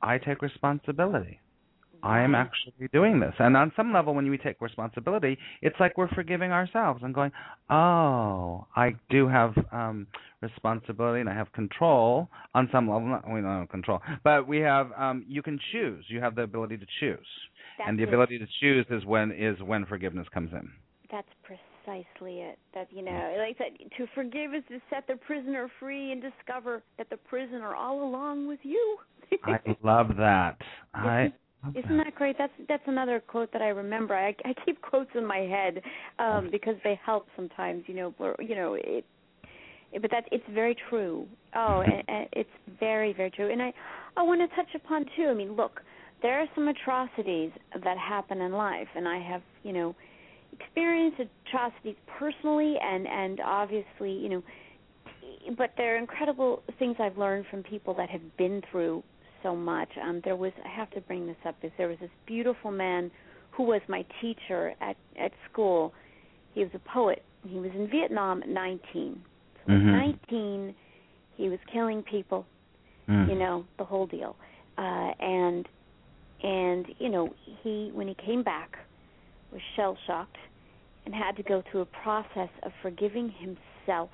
[0.00, 1.40] I take responsibility.
[2.02, 3.34] I am actually doing this.
[3.38, 7.32] And on some level, when we take responsibility, it's like we're forgiving ourselves and going,
[7.70, 10.06] oh, I do have um
[10.40, 13.08] responsibility and I have control on some level.
[13.08, 14.90] Not, we don't have control, but we have.
[14.96, 16.04] um You can choose.
[16.08, 17.26] You have the ability to choose,
[17.78, 18.08] That's and the it.
[18.08, 20.70] ability to choose is when is when forgiveness comes in.
[21.10, 22.58] That's precisely it.
[22.74, 26.82] That you know, like said, to forgive is to set the prisoner free and discover
[26.98, 28.98] that the prisoner all along was you.
[29.44, 30.56] I love that.
[30.94, 31.32] I.
[31.64, 32.36] love Isn't that great?
[32.38, 34.14] That's that's another quote that I remember.
[34.14, 35.82] I I keep quotes in my head
[36.18, 39.04] um because they help sometimes, you know, or, you know, it
[40.00, 41.26] but that it's very true.
[41.54, 43.50] Oh, and, and it's very very true.
[43.50, 43.72] And I
[44.16, 45.28] I want to touch upon too.
[45.30, 45.80] I mean, look,
[46.22, 47.50] there are some atrocities
[47.84, 49.94] that happen in life and I have, you know,
[50.52, 54.42] experienced atrocities personally and and obviously, you know,
[55.56, 59.02] but there are incredible things I've learned from people that have been through
[59.42, 59.88] so much.
[60.02, 63.10] Um, there was I have to bring this up is there was this beautiful man
[63.50, 65.92] who was my teacher at at school.
[66.54, 67.22] He was a poet.
[67.46, 69.22] He was in Vietnam at 19.
[69.66, 69.88] So Mhm.
[69.88, 70.74] at 19,
[71.36, 72.46] he was killing people.
[73.08, 73.28] Mm.
[73.28, 74.36] You know the whole deal.
[74.76, 75.68] Uh, and
[76.42, 78.78] and you know he when he came back
[79.52, 80.36] was shell shocked
[81.04, 84.10] and had to go through a process of forgiving himself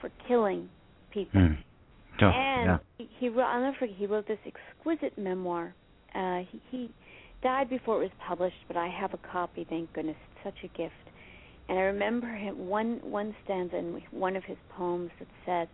[0.00, 0.68] for killing
[1.10, 1.58] people Mm.
[2.20, 3.06] Oh, and yeah.
[3.18, 5.74] he, wrote I'll never forget he wrote this exquisite memoir.
[6.14, 6.90] Uh he, he
[7.42, 10.16] died before it was published, but I have a copy, thank goodness.
[10.34, 10.94] It's such a gift.
[11.68, 15.68] And I remember him one one stanza in one of his poems that said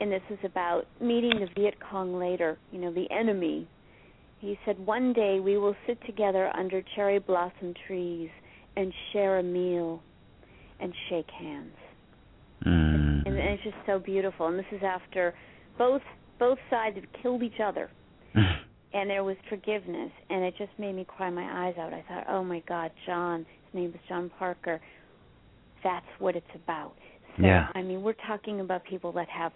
[0.00, 3.68] and this is about meeting the Viet Cong later, you know, the enemy.
[4.38, 8.30] He said, One day we will sit together under cherry blossom trees
[8.76, 10.00] and share a meal
[10.80, 11.74] and shake hands
[12.66, 13.24] Mm.
[13.24, 14.48] and, and it's just so beautiful.
[14.48, 15.32] And this is after
[15.78, 16.02] both
[16.38, 17.90] both sides had killed each other,
[18.34, 21.92] and there was forgiveness, and it just made me cry my eyes out.
[21.92, 23.46] I thought, oh my God, John.
[23.66, 24.80] His name was John Parker.
[25.84, 26.94] That's what it's about.
[27.36, 27.68] So, Yeah.
[27.74, 29.52] I mean, we're talking about people that have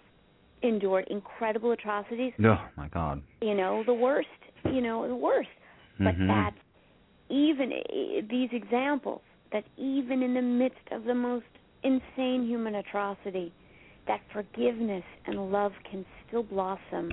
[0.61, 2.33] endured incredible atrocities.
[2.43, 3.21] oh my God.
[3.41, 4.27] You know, the worst.
[4.65, 5.49] You know, the worst.
[5.99, 6.27] But Mhm.
[6.27, 6.53] that
[7.29, 11.45] even i- these examples that even in the midst of the most
[11.83, 13.51] insane human atrocity,
[14.07, 17.11] that forgiveness and love can still blossom.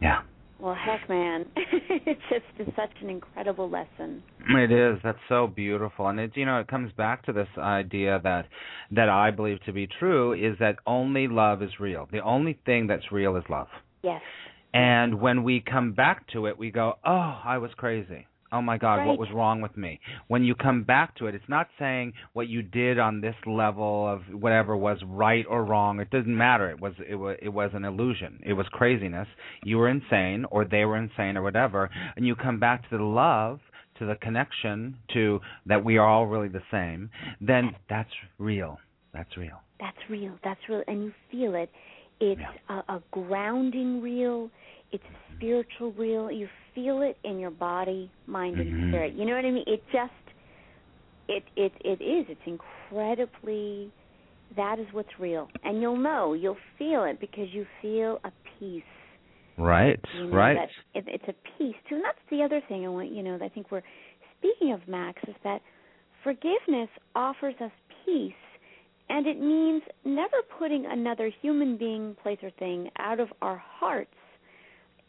[0.00, 0.22] Yeah.
[0.58, 4.22] Well, heck, man, it's just it's such an incredible lesson.
[4.48, 4.96] It is.
[5.02, 8.46] That's so beautiful, and it you know it comes back to this idea that
[8.92, 12.08] that I believe to be true is that only love is real.
[12.12, 13.66] The only thing that's real is love.
[14.04, 14.22] Yes.
[14.72, 18.28] And when we come back to it, we go, "Oh, I was crazy.
[18.52, 19.06] Oh my God, Right.
[19.06, 22.48] what was wrong with me?" When you come back to it, it's not saying what
[22.48, 26.00] you did on this level of whatever was right or wrong.
[26.00, 26.70] It doesn't matter.
[26.70, 28.40] It was it was it was an illusion.
[28.44, 29.28] It was craziness.
[29.64, 31.90] You were insane, or they were insane, or whatever.
[32.16, 33.60] And you come back to the love,
[33.98, 37.10] to the connection, to that we are all really the same.
[37.40, 38.78] Then that's real.
[39.12, 39.60] That's real.
[39.80, 40.38] That's real.
[40.44, 41.70] That's real, and you feel it.
[42.20, 44.48] It's a, a grounding real.
[44.92, 46.30] It's a spiritual real.
[46.30, 48.60] You feel it in your body, mind, Mhm.
[48.60, 49.14] and spirit.
[49.14, 49.64] You know what I mean?
[49.66, 50.12] It just,
[51.28, 52.26] it it it is.
[52.28, 53.90] It's incredibly.
[54.56, 56.34] That is what's real, and you'll know.
[56.34, 58.82] You'll feel it because you feel a peace.
[59.56, 59.98] Right.
[60.14, 60.56] You know, right.
[60.94, 63.10] It, it's a peace too, and that's the other thing I want.
[63.12, 63.82] You know, I think we're
[64.38, 65.62] speaking of Max is that
[66.22, 67.70] forgiveness offers us
[68.04, 68.32] peace,
[69.08, 74.10] and it means never putting another human being, place, or thing out of our hearts.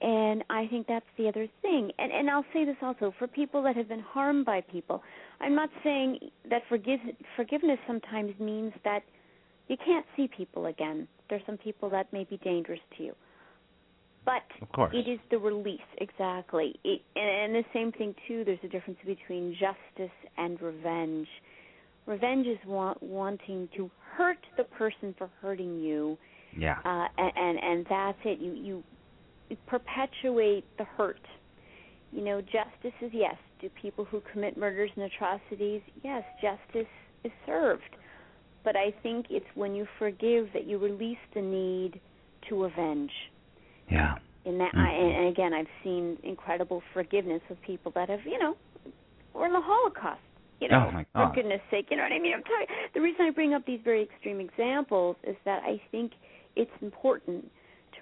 [0.05, 1.89] And I think that's the other thing.
[1.97, 5.01] And and I'll say this also for people that have been harmed by people.
[5.39, 6.99] I'm not saying that forgive,
[7.37, 9.01] forgiveness sometimes means that
[9.69, 11.07] you can't see people again.
[11.29, 13.13] There's some people that may be dangerous to you.
[14.25, 14.93] But Of course.
[14.93, 16.75] it is the release, exactly.
[16.83, 18.43] It, and, and the same thing too.
[18.45, 21.27] There's a difference between justice and revenge.
[22.05, 26.17] Revenge is want, wanting to hurt the person for hurting you,
[26.57, 26.77] Yeah.
[26.83, 28.39] uh, and, and and that's it.
[28.39, 28.83] You you
[29.67, 31.19] perpetuate the hurt.
[32.11, 33.35] You know, justice is yes.
[33.59, 35.81] Do people who commit murders and atrocities?
[36.03, 36.89] Yes, justice
[37.23, 37.81] is served.
[38.63, 41.99] But I think it's when you forgive that you release the need
[42.49, 43.11] to avenge.
[43.89, 44.15] Yeah.
[44.45, 45.17] In that, I, Mhm.
[45.17, 48.55] and again, I've seen incredible forgiveness of people that have, you know,
[49.33, 50.21] were in the Holocaust.
[50.59, 52.33] You know, Oh, my for goodness sake, you know what I mean.
[52.33, 52.67] I'm talking.
[52.93, 56.13] The reason I bring up these very extreme examples is that I think
[56.55, 57.51] it's important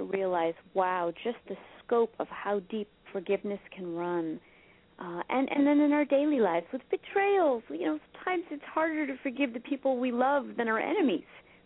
[0.02, 4.40] to realize, wow, just the scope of how deep forgiveness can run.
[5.00, 9.08] Uh, and and then in our daily lives with betrayals, you know, sometimes it's harder
[9.08, 11.24] to forgive the people we love than our enemies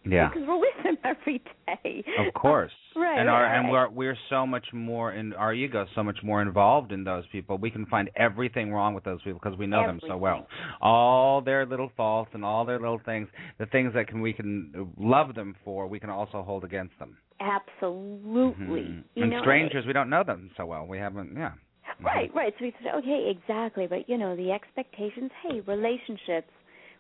[0.08, 0.30] Yeah.
[0.30, 2.04] because we're with them every day.
[2.26, 2.72] Of course.
[2.98, 6.18] Right, And our right, and we're we're so much more in our ego so much
[6.24, 7.58] more involved in those people.
[7.58, 10.48] We can find everything wrong with those people because we know them so well.
[10.82, 13.28] All their little faults and all their little things,
[13.60, 17.18] the things that can we can love them for, we can also hold against them.
[17.42, 18.82] Absolutely.
[18.82, 19.04] Mhm.
[19.16, 20.86] You and know, strangers, we don't know them so well.
[20.88, 21.36] We haven't.
[21.36, 21.52] Yeah.
[22.00, 22.54] Right, right.
[22.58, 23.88] So we said, okay, exactly.
[23.88, 25.32] But you know, the expectations.
[25.44, 26.52] Hey, relationships,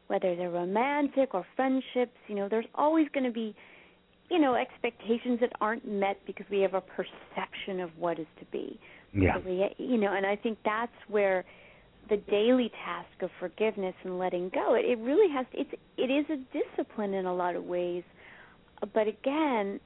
[0.07, 3.55] whether they're romantic or friendships, you know, there's always going to be,
[4.29, 8.45] you know, expectations that aren't met because we have a perception of what is to
[8.51, 8.79] be.
[9.13, 9.35] Yeah.
[9.35, 11.45] So we, you know, and I think that's where
[12.09, 14.75] the daily task of forgiveness and letting go.
[14.75, 15.45] It, it really has.
[15.53, 18.03] It's it is a discipline in a lot of ways,
[18.93, 19.79] but again,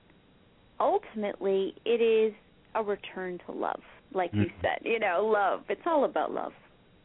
[0.79, 2.33] ultimately, it is
[2.75, 3.81] a return to love,
[4.13, 4.61] like you Mhm.
[4.61, 4.79] said.
[4.83, 5.63] You know, love.
[5.69, 6.53] It's all about love.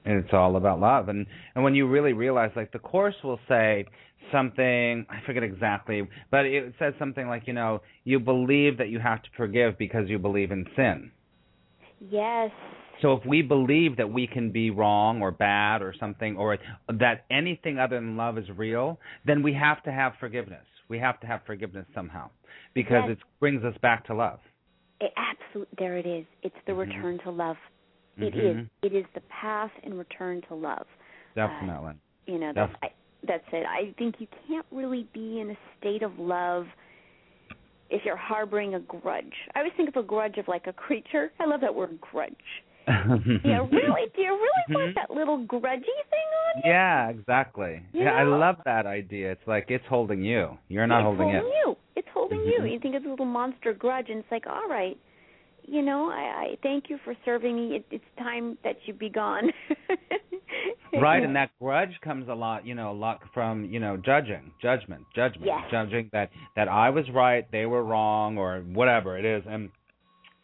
[0.06, 3.40] And it's all about love and and when you really realize like the course will
[3.48, 3.86] say
[4.30, 8.98] something i forget exactly but it says something like you know you believe that you
[8.98, 11.10] have to forgive because you believe in sin
[12.10, 12.50] Yes.
[13.00, 17.24] so if we believe that we can be wrong or bad or something or that
[17.30, 21.26] anything other than love is real then we have to have forgiveness we have to
[21.26, 22.28] have forgiveness somehow
[22.74, 23.16] because Yes.
[23.16, 24.40] it brings us back to love
[25.00, 25.74] It absolutely.
[25.78, 26.24] There it is.
[26.42, 26.78] It's the Mhm.
[26.86, 27.56] return to love.
[28.18, 28.56] It is.
[28.56, 28.68] Mhm.
[28.82, 30.86] It is the path in return to love.
[31.34, 31.94] definitely
[32.26, 32.90] You know, that's I,
[33.26, 33.66] that's it.
[33.66, 36.66] I think you can't really be in a state of love
[37.90, 39.34] if you're harboring a grudge.
[39.54, 41.32] I always think of a grudge of like a creature.
[41.40, 42.34] I love that word grudge.
[42.86, 44.10] Yeah, really?
[44.14, 44.74] Do you really Mhm.
[44.74, 46.70] want that little grudgy thing on you?
[46.70, 47.82] Yeah, exactly.
[47.92, 49.32] You Yeah, I love that idea.
[49.32, 50.56] It's like it's holding you.
[50.68, 51.54] You're not it's holding, holding it.
[51.66, 51.76] you.
[51.96, 52.60] It's holding you.
[52.60, 52.72] Mhm.
[52.72, 54.98] You think it's a little monster grudge, and it's like, all right,
[55.66, 57.76] you know, I, I thank you for serving me.
[57.76, 59.50] It, it's time that you be gone.
[61.00, 64.52] Right, and that grudge comes a lot, you know, a lot from, you know, judging,
[64.62, 65.62] judgment, judgment, Yes.
[65.70, 69.70] judging that that I was right, they were wrong, or whatever it is, and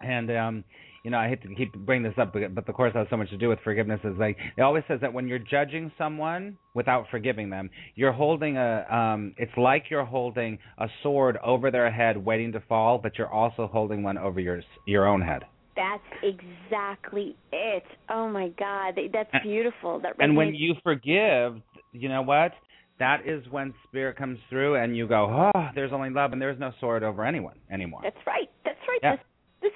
[0.00, 0.64] and um,
[1.02, 3.16] you know, I hate to keep bringing this up, but, but the course has so
[3.16, 4.00] much to do with forgiveness.
[4.04, 8.56] Is like it always says that when you're judging someone without forgiving them, you're holding
[8.56, 13.16] a, um, it's like you're holding a sword over their head, waiting to fall, but
[13.16, 15.42] you're also holding one over your your own head.
[15.76, 17.84] That's exactly it.
[18.10, 20.00] Oh my God, that's beautiful.
[20.00, 22.52] That And when you forgive, you know what?
[22.98, 26.60] That is when spirit comes through and you go, oh, there's only love and there's
[26.60, 28.00] no sword over anyone anymore.
[28.04, 28.50] that's right.
[28.64, 28.98] That's right.
[29.02, 29.16] Yeah.
[29.16, 29.22] The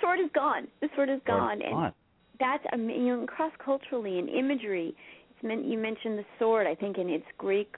[0.04, 0.68] sword is gone.
[0.80, 1.62] The sword is gone.
[1.62, 1.92] And gone.
[2.38, 4.94] that's I mean, you know, cross culturally in imagery.
[5.30, 6.66] It's meant you mentioned the sword.
[6.66, 7.74] I think in its Greek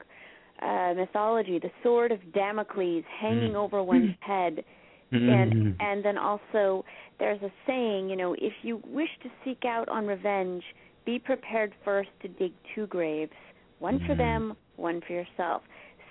[0.62, 3.56] uh, mythology, the sword of Damocles hanging Mm.
[3.64, 4.64] over one's head,
[5.12, 6.84] and and then also
[7.18, 10.62] there's a saying, you know, if you wish to seek out on revenge,
[11.04, 13.32] be prepared first to dig two graves,
[13.78, 14.18] one for Mhm.
[14.18, 15.62] them, one for yourself.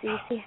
[0.01, 0.43] So you see,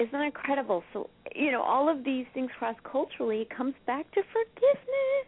[0.00, 0.82] isn't that incredible?
[0.92, 5.26] So you know, all of these things cross culturally comes back to forgiveness.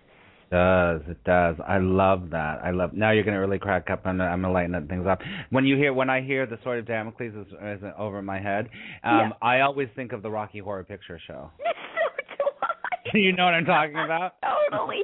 [0.49, 3.91] It does it does i love that i love now you're going to really crack
[3.91, 5.19] up and i'm going to lighten things up
[5.51, 8.69] when you hear when i hear the sword of damocles is, is over my head
[9.03, 9.31] um Yeah.
[9.43, 11.51] i always think of the rocky horror picture show
[12.39, 12.45] so
[13.13, 13.19] do I.
[13.19, 14.35] you know what i'm talking about
[14.71, 15.03] Totally.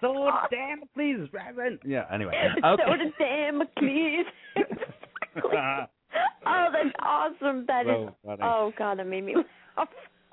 [0.00, 1.78] sword of damocles Reverend.
[1.84, 2.32] yeah anyway
[2.62, 4.26] So okay did Damocles.
[4.56, 5.86] exactly.
[6.44, 7.64] Oh, that's awesome.
[7.68, 8.08] That is.
[8.08, 8.40] So funny.
[8.42, 9.36] Oh God, that made me
[9.76, 9.88] laugh.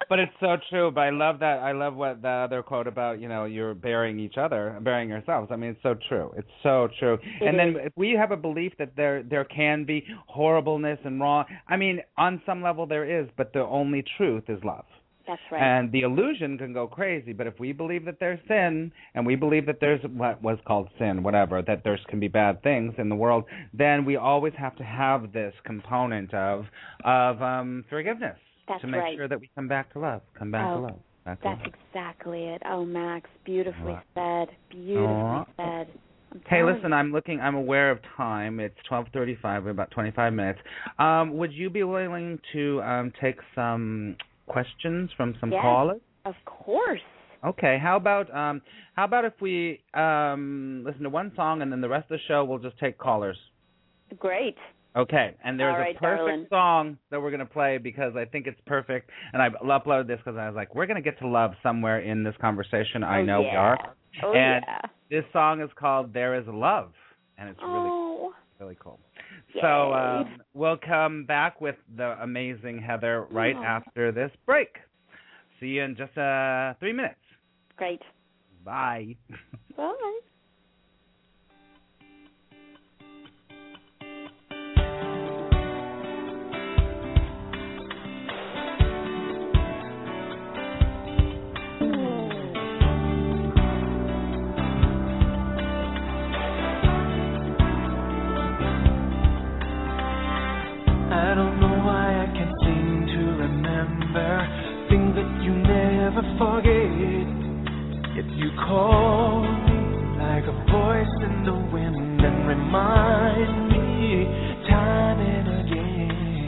[0.08, 0.92] But it's so true.
[0.92, 1.60] But I love that.
[1.60, 5.50] I love what the other quote about you know you're burying each other, burying yourselves.
[5.52, 6.34] I mean, it's so true.
[6.36, 7.20] It's so true.
[7.42, 11.20] It and then if we have a belief that there there can be horribleness and
[11.20, 11.46] wrong.
[11.68, 14.86] I mean, on some level there is, but the only truth is love.
[15.30, 15.62] That's right.
[15.62, 19.36] And the illusion can go crazy, but if we believe that there's sin and we
[19.36, 23.10] believe that there's what was called sin, whatever, that there can be bad things in
[23.10, 26.66] the world, then we always have to have this component of
[27.06, 29.16] of um forgiveness that's to make right.
[29.16, 31.00] sure that we come back to love, come back oh, to love.
[31.26, 31.74] Back that's to love.
[31.90, 32.64] exactly it.
[32.66, 34.48] Oh, Max, beautifully said.
[34.72, 35.46] Beautifully Aww.
[35.58, 35.88] said.
[36.48, 36.92] Hey, listen.
[36.92, 37.40] I'm looking.
[37.40, 38.60] I'm aware of time.
[38.60, 39.64] It's 12:35.
[39.64, 40.60] We're about 25 minutes.
[40.98, 44.16] Um, would you be willing to um, take some
[44.50, 46.02] questions from some yes, callers?
[46.26, 47.02] Of course.
[47.46, 47.78] Okay.
[47.82, 48.62] How about um,
[48.96, 52.24] how about if we um, listen to one song and then the rest of the
[52.28, 53.38] show we'll just take callers.
[54.18, 54.58] Great.
[54.96, 56.48] Okay, and there's right, a perfect darling.
[56.50, 59.12] song that we're going to play because I think it's perfect.
[59.34, 62.00] And I uploaded this because I was like, we're going to get to love somewhere
[62.00, 63.04] in this conversation.
[63.04, 63.52] I oh, know yeah.
[63.52, 63.78] we are.
[64.24, 64.82] Oh, and yeah.
[65.12, 66.92] this song is called There Is Love,
[67.38, 67.72] and it's oh.
[67.72, 69.00] really, really cool.
[69.62, 74.78] So um, we'll come back with the amazing Heather right after this break.
[75.60, 77.20] See you in just uh, three minutes.
[77.76, 78.02] Great.
[78.64, 79.16] Bye.
[79.78, 80.20] Bye.
[108.40, 114.24] You call me like a voice in the wind and remind me
[114.64, 116.48] time and again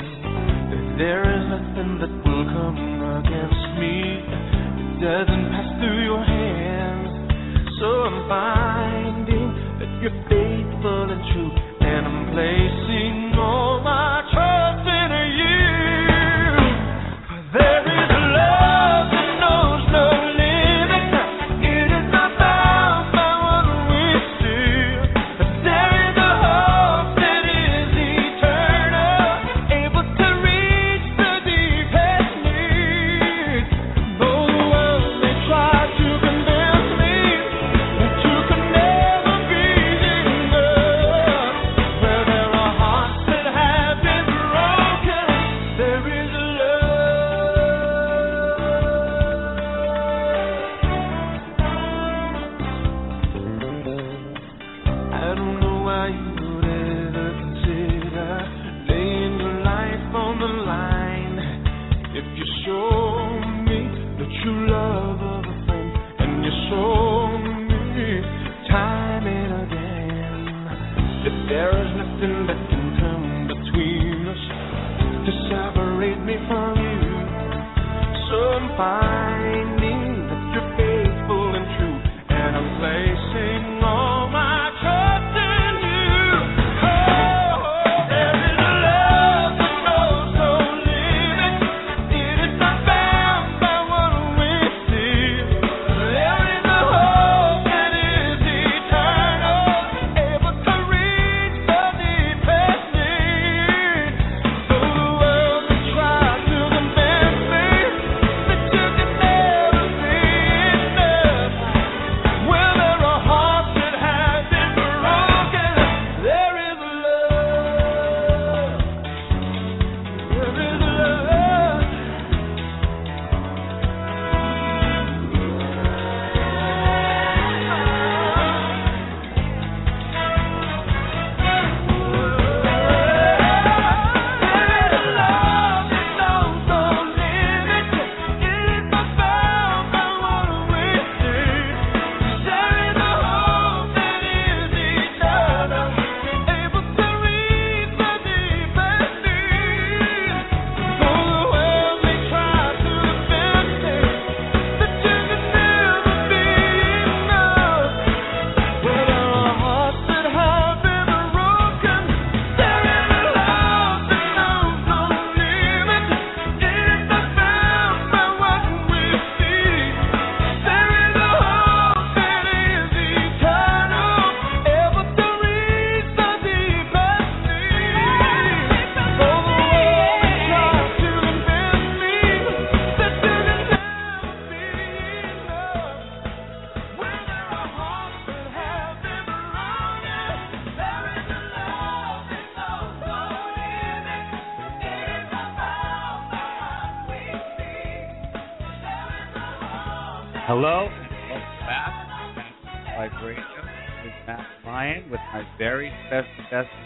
[0.71, 2.79] that there is nothing that will come
[3.19, 7.11] against me that doesn't pass through your hands.
[7.83, 9.51] So I'm finding
[9.83, 11.50] that you're faithful and true.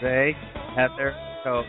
[0.00, 0.36] Jose
[0.74, 1.14] Heather.
[1.42, 1.62] So,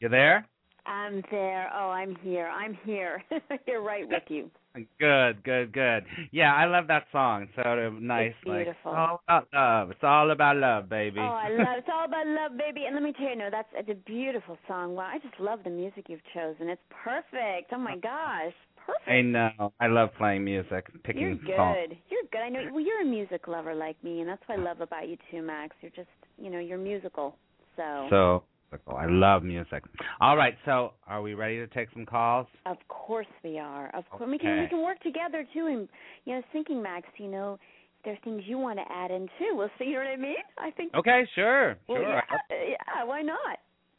[0.00, 0.46] you there?
[0.86, 1.68] I'm there.
[1.74, 2.46] Oh, I'm here.
[2.46, 3.22] I'm here.
[3.66, 4.50] You're right with you.
[4.98, 6.04] Good, good, good.
[6.32, 7.48] Yeah, I love that song.
[7.56, 8.32] So nice.
[8.40, 8.92] It's beautiful.
[8.92, 9.90] Like, all about love.
[9.90, 11.18] It's all about love, baby.
[11.18, 11.66] Oh, I love.
[11.78, 12.84] It's all about love, baby.
[12.86, 14.94] And let me tell you, no, that's it's a beautiful song.
[14.94, 16.68] Wow, I just love the music you've chosen.
[16.68, 17.72] It's perfect.
[17.72, 18.00] Oh my uh-huh.
[18.02, 18.54] gosh,
[18.86, 19.10] perfect.
[19.10, 19.72] I know.
[19.80, 20.86] I love playing music.
[21.04, 21.56] Picking you're good.
[21.56, 21.94] Songs.
[22.10, 22.40] You're good.
[22.40, 22.70] I know.
[22.70, 25.42] Well, you're a music lover like me, and that's what I love about you too,
[25.42, 25.74] Max.
[25.80, 26.08] You're just,
[26.38, 27.36] you know, you're musical.
[27.76, 28.06] So.
[28.10, 28.42] So
[28.88, 29.84] I love music.
[30.20, 32.46] All right, so are we ready to take some calls?
[32.66, 33.94] Of course we are.
[33.94, 34.62] Of course we can.
[34.62, 35.66] We can work together too.
[35.66, 35.88] And
[36.24, 39.52] you know, thinking, Max, you know, if there's things you want to add in too.
[39.54, 39.86] We'll see.
[39.86, 40.34] You know what I mean?
[40.58, 40.94] I think.
[40.94, 42.22] Okay, sure, Well, sure.
[42.50, 43.04] yeah, yeah.
[43.04, 43.58] Why not?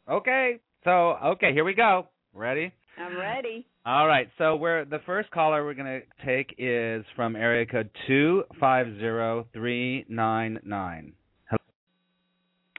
[0.10, 2.08] Okay, so okay, here we go.
[2.34, 2.72] Ready?
[3.00, 3.66] I'm ready.
[3.86, 8.44] All right, so we're the first caller we're gonna take is from area code two
[8.60, 11.14] five zero three nine nine.
[11.50, 11.60] Hello.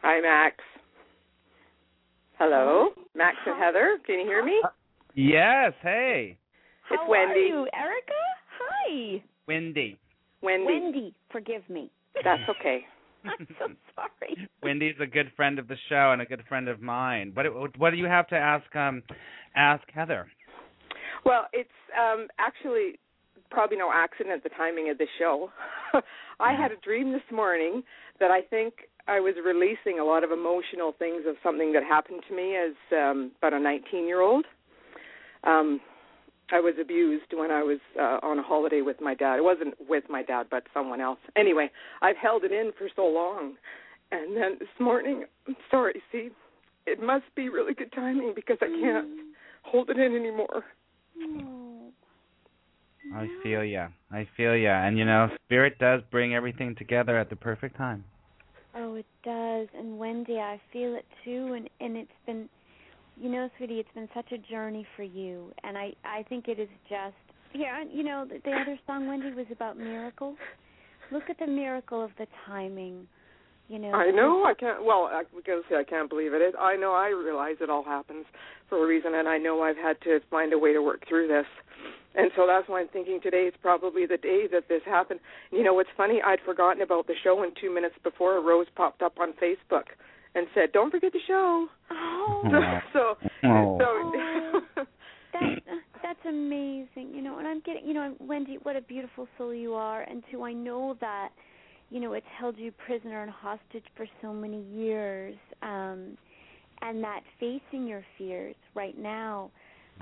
[0.03, 0.57] Hi, Max.
[2.39, 3.99] Hello, Max and Heather.
[4.07, 4.63] Can you hear me?
[5.15, 6.39] Yes, hey,
[6.91, 7.35] It's How Wendy.
[7.35, 8.13] are you, Erica?
[8.61, 9.23] Hi.
[9.49, 9.99] Wendy.
[10.41, 10.65] Wendy.
[10.67, 11.91] Wendy, forgive me.
[12.23, 12.85] That's okay.
[13.25, 13.67] I'm so
[13.97, 14.49] sorry.
[14.63, 17.33] Wendy's a good friend of the show and a good friend of mine.
[17.35, 19.03] What what do you have to ask um
[19.57, 20.29] ask Heather?
[21.25, 21.69] Well, it's
[22.01, 23.01] um actually
[23.51, 25.51] probably no accident the timing of the show.
[26.41, 27.83] I had a dream this morning
[28.21, 28.75] that I think
[29.09, 32.75] I was releasing a lot of emotional things of something that happened to me as
[32.93, 34.45] um about a 19-year-old.
[35.45, 35.81] Um
[36.51, 39.37] I was abused when I was uh, on a holiday with my dad.
[39.37, 41.19] It wasn't with my dad, but someone else.
[41.37, 43.55] Anyway, I've held it in for so long.
[44.11, 46.31] And then this morning, I'm sorry, see,
[46.87, 49.09] it must be really good timing because I can't
[49.63, 50.65] hold it in anymore.
[53.15, 53.89] I feel ya.
[54.11, 54.87] I feel ya.
[54.87, 58.05] And you know, spirit does bring everything together at the perfect time.
[58.99, 59.69] It does.
[59.79, 61.55] And Wendy, I feel it too.
[61.55, 62.49] And and it's been,
[63.17, 65.53] you know, sweetie, it's been such a journey for you.
[65.63, 67.15] And I I think it is just
[67.55, 67.85] yeah.
[67.91, 70.37] You know, the, the other song Wendy was about miracles.
[71.11, 73.07] Look at the miracle of the timing.
[73.69, 73.93] You know.
[73.93, 74.83] I know I can't.
[74.83, 76.41] Well, I was gonna say I can't believe it.
[76.41, 76.55] it.
[76.59, 78.25] I know I realize it all happens
[78.69, 81.29] for a reason, and I know I've had to find a way to work through
[81.29, 81.47] this.
[82.15, 85.21] And so that's why I'm thinking today is probably the day that this happened.
[85.53, 86.21] You know what's funny?
[86.25, 89.85] I'd forgotten about the show, and two minutes before, a Rose popped up on Facebook
[90.35, 92.43] and said, "Don't forget the show." Oh.
[92.93, 93.79] so, Oh.
[93.79, 94.85] so
[95.33, 95.61] That's
[96.03, 97.13] that's amazing.
[97.15, 100.23] You know, and I'm getting, you know, Wendy, what a beautiful soul you are, and
[100.31, 101.31] two, I know that,
[101.91, 106.17] you know, it's held you prisoner and hostage for so many years, um,
[106.81, 109.51] and that facing your fears right now,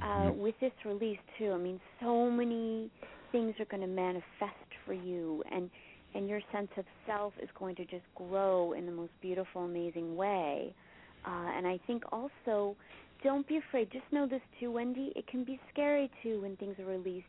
[0.03, 1.53] uh, with this release too.
[1.53, 2.91] I mean, so many
[3.33, 4.25] things are going to manifest
[4.85, 5.71] for you, and
[6.15, 10.17] and your sense of self is going to just grow in the most beautiful, amazing
[10.17, 10.75] way.
[11.27, 12.75] Uh, and I think also
[13.23, 13.91] don't be afraid.
[13.91, 15.13] Just know this too, Wendy.
[15.15, 17.27] It can be scary too when things are released.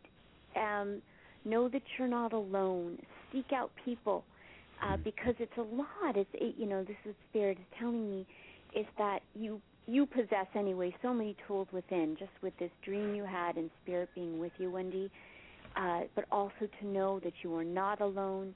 [0.56, 1.02] Um,
[1.44, 2.98] know that you're not alone.
[3.32, 4.24] Seek out people
[4.84, 6.16] uh, because it's a lot.
[6.16, 8.26] It's it, you know this is spirit is telling me
[8.76, 12.16] is that you you possess anyway so many tools within.
[12.20, 15.10] Just with this dream you had and spirit being with you, Wendy.
[15.76, 18.54] Uh, but also to know that you are not alone.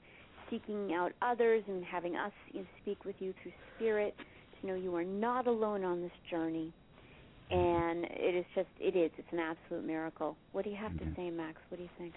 [0.50, 4.14] Seeking out others and having us you know, speak with you through spirit
[4.60, 6.72] to know you are not alone on this journey
[7.52, 11.04] and it is just it is it's an absolute miracle what do you have to
[11.16, 12.14] say max what do you think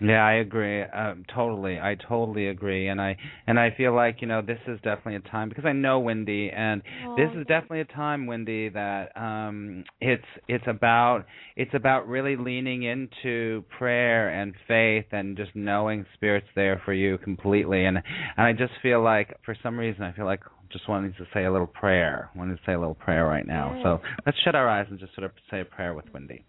[0.00, 0.82] Yeah, I agree.
[0.82, 3.16] Um, totally, I totally agree, and I
[3.46, 6.50] and I feel like you know this is definitely a time because I know Wendy,
[6.50, 6.82] and
[7.16, 11.24] this Oh, is definitely a time, Wendy, that um, it's it's about
[11.56, 17.16] it's about really leaning into prayer and faith and just knowing Spirit's there for you
[17.18, 20.40] completely, and and I just feel like for some reason I feel like
[20.70, 23.80] just wanting to say a little prayer, wanting to say a little prayer right now.
[23.82, 26.44] So let's shut our eyes and just sort of say a prayer with Wendy.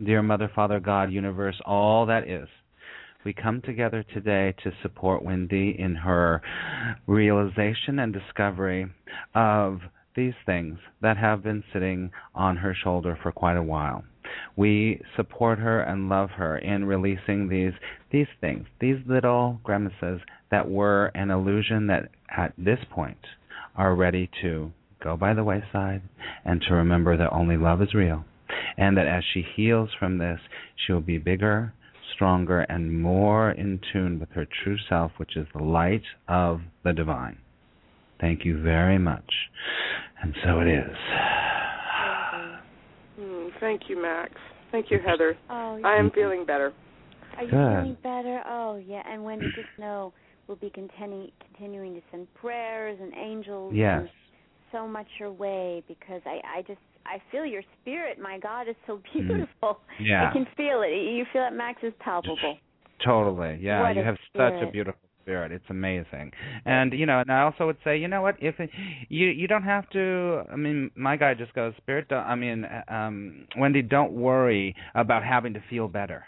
[0.00, 2.46] Dear Mother, Father, God, universe, all that is,
[3.24, 6.40] we come together today to support Wendy in her
[7.08, 8.86] realization and discovery
[9.34, 9.80] of
[10.14, 14.04] these things that have been sitting on her shoulder for quite a while.
[14.54, 17.72] We support her and love her in releasing these
[18.12, 20.20] these things, these little grimaces
[20.52, 23.26] that were an illusion that at this point
[23.74, 24.70] are ready to
[25.02, 26.02] go by the wayside
[26.44, 28.24] and to remember that only love is real
[28.76, 30.40] and that as she heals from this,
[30.86, 31.72] she will be bigger,
[32.14, 36.92] stronger, and more in tune with her true self, which is the light of the
[36.92, 37.38] divine.
[38.20, 39.30] Thank you very much.
[40.22, 40.96] And so it is.
[43.20, 44.32] Mm, thank you, Max.
[44.70, 45.36] Thank you, Heather.
[45.50, 46.72] oh I am feeling better.
[47.36, 47.82] are you Good.
[47.82, 50.12] feeling better oh yeah and when you just know
[50.46, 54.00] we'll be continu- continuing to send prayers and angels Yes.
[54.02, 54.08] and
[54.70, 56.78] so much your way because I I just
[57.08, 58.18] I feel your spirit.
[58.20, 59.12] My God, is so Mm.
[59.12, 59.80] beautiful.
[59.98, 60.28] Yeah.
[60.28, 60.90] I can feel it.
[60.92, 62.58] You feel it, Max is palpable.
[63.04, 63.58] Totally.
[63.60, 65.52] Yeah, What you a have such a beautiful spirit.
[65.52, 66.32] It's amazing.
[66.64, 68.70] And you know, and I also would say, you know what, if it,
[69.08, 72.66] you you don't have to I mean, my guy just goes, "Spirit, don't, I mean,
[72.88, 76.26] um Wendy, don't worry about having to feel better.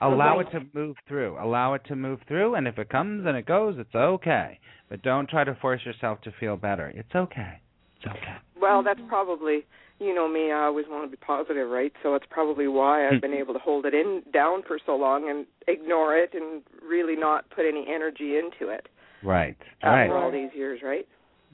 [0.00, 0.46] Allow Right.
[0.48, 1.36] it to move through.
[1.40, 4.58] Allow it to move through and if it comes and it goes, it's okay.
[4.88, 6.88] But don't try to force yourself to feel better.
[6.94, 7.60] It's okay.
[7.96, 8.36] It's okay.
[8.60, 9.64] Well, that's probably
[10.02, 10.50] you know me.
[10.50, 11.92] I always want to be positive, right?
[12.02, 15.30] So it's probably why I've been able to hold it in down for so long
[15.30, 18.88] and ignore it and really not put any energy into it
[19.22, 19.56] Right.
[19.82, 20.10] after Right.
[20.10, 21.06] all these years, right?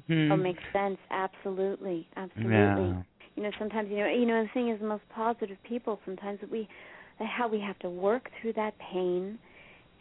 [0.07, 0.33] Hmm.
[0.33, 0.99] Oh, makes sense.
[1.11, 2.51] Absolutely, absolutely.
[2.53, 3.03] Yeah.
[3.37, 6.01] You know, sometimes you know, you know, the thing is, the most positive people.
[6.05, 6.69] Sometimes we,
[7.19, 9.39] how we have to work through that pain,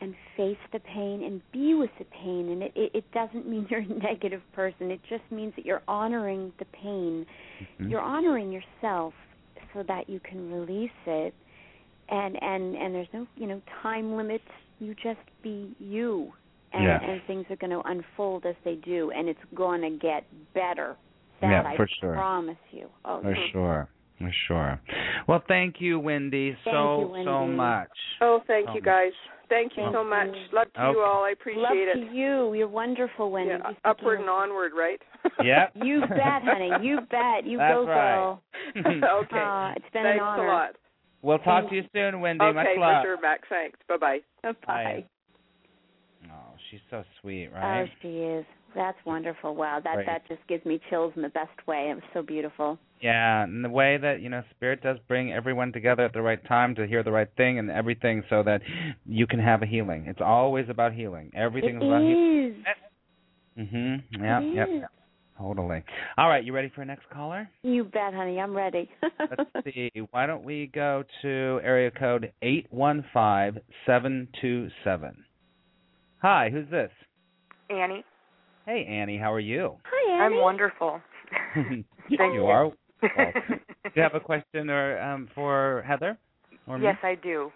[0.01, 2.49] and face the pain and be with the pain.
[2.49, 4.91] And it, it, it doesn't mean you're a negative person.
[4.91, 7.25] It just means that you're honoring the pain.
[7.79, 7.89] Mhm.
[7.89, 9.13] You're honoring yourself
[9.73, 11.33] so that you can release it.
[12.09, 14.41] And and and there's no you know time limit.
[14.79, 16.31] You just be you,
[16.71, 17.01] and Yes.
[17.05, 20.23] and things are going to unfold as they do, and it's going to get
[20.53, 20.95] better.
[21.41, 22.13] That Yeah, I for sure.
[22.13, 22.87] promise you.
[23.03, 23.89] Oh, For sure.
[24.19, 24.81] For sure.
[25.27, 27.89] Well, thank you, Wendy, Thank so you, so much.
[28.21, 29.11] Oh, thank Oh, you um, guys.
[29.49, 30.27] Thank you Thank so much.
[30.51, 31.23] Love to you all.
[31.23, 31.97] I appreciate it.
[31.97, 32.53] Love to you.
[32.53, 33.51] You're wonderful, Wendy.
[33.51, 34.99] Yeah, upward and onward, right?
[35.43, 35.67] Yeah.
[35.75, 36.71] You bet, honey.
[36.81, 37.45] You bet.
[37.45, 38.15] You That's go, right.
[38.15, 38.41] girl.
[38.79, 39.35] okay.
[39.37, 40.47] Aw, it's been Thanks an honor.
[40.47, 40.69] a lot.
[41.21, 42.43] We'll talk Thank to you soon, Wendy.
[42.43, 43.43] okay, Much for sure, Max.
[43.49, 43.79] Thanks.
[43.87, 44.19] Bye bye.
[44.43, 44.53] Bye.
[44.65, 45.05] Bye.
[46.29, 47.83] Oh, she's so sweet, right?
[47.83, 48.45] Oh, she is.
[48.77, 49.55] That's wonderful.
[49.55, 50.05] Wow, that Right.
[50.05, 51.89] that just gives me chills in the best way.
[51.89, 52.77] It was so beautiful.
[53.01, 56.43] Yeah, and the way that you know spirit does bring everyone together at the right
[56.45, 58.61] time to hear the right thing and everything, so that
[59.07, 60.05] you can have a healing.
[60.05, 61.31] It's always about healing.
[61.35, 62.65] Everything It is about healing.
[63.57, 64.03] Mhm.
[64.21, 64.41] Yep.
[64.43, 64.67] It Yep.
[64.69, 64.81] is.
[64.81, 64.91] yep.
[65.39, 65.83] Totally.
[66.19, 67.49] All right, you ready for our next caller?
[67.63, 68.39] You bet, honey.
[68.39, 68.89] I'm ready.
[69.19, 69.91] Let's see.
[70.11, 73.57] Why don't we go to area code eight one five
[73.87, 75.25] seven two seven?
[76.21, 76.91] Hi, who's this?
[77.71, 78.03] Annie,
[78.67, 79.17] Hey, Annie.
[79.17, 79.77] How are you?
[79.85, 80.35] Hi, Annie.
[80.35, 80.99] I'm wonderful.
[81.55, 81.85] you
[82.17, 82.45] Thank you.
[82.47, 82.65] are.
[82.65, 86.17] Well, do you have a question or um, for Heather?
[86.67, 86.83] Or me?
[86.83, 87.49] yes, I do.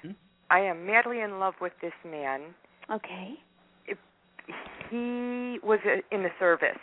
[0.00, 0.12] Hmm?
[0.50, 2.54] I am madly in love with this man.
[2.90, 3.34] Okay.
[4.90, 6.80] He was uh, in the service.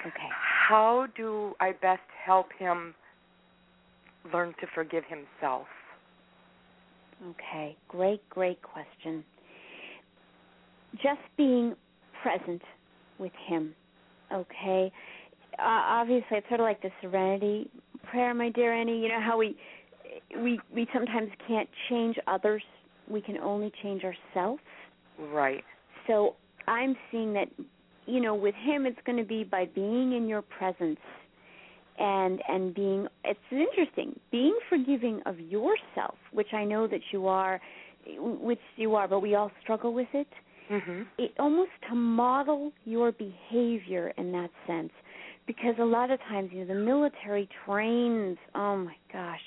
[0.00, 0.28] Okay.
[0.68, 2.94] How do I best help him
[4.30, 5.66] learn to forgive himself?
[7.30, 7.78] Okay.
[7.88, 9.24] Great, great question.
[10.96, 11.74] Just being
[12.22, 12.60] present
[13.20, 13.74] with him.
[14.32, 14.90] Okay.
[15.58, 17.68] Uh, obviously, it's sort of like the serenity
[18.10, 19.00] prayer, my dear Annie.
[19.00, 19.56] You know how we
[20.42, 22.62] we we sometimes can't change others.
[23.08, 24.62] We can only change ourselves.
[25.18, 25.64] Right.
[26.06, 27.48] So I'm seeing that,
[28.06, 31.00] you know, with him, it's going to be by being in your presence
[31.98, 33.06] and and being.
[33.24, 37.60] It's interesting being forgiving of yourself, which I know that you are,
[38.18, 40.28] which you are, but we all struggle with it.
[40.70, 41.06] Mhm.
[41.18, 44.92] It almost to model your behavior in that sense,
[45.46, 48.38] because a lot of times, you know, the military trains.
[48.54, 49.40] Oh my gosh.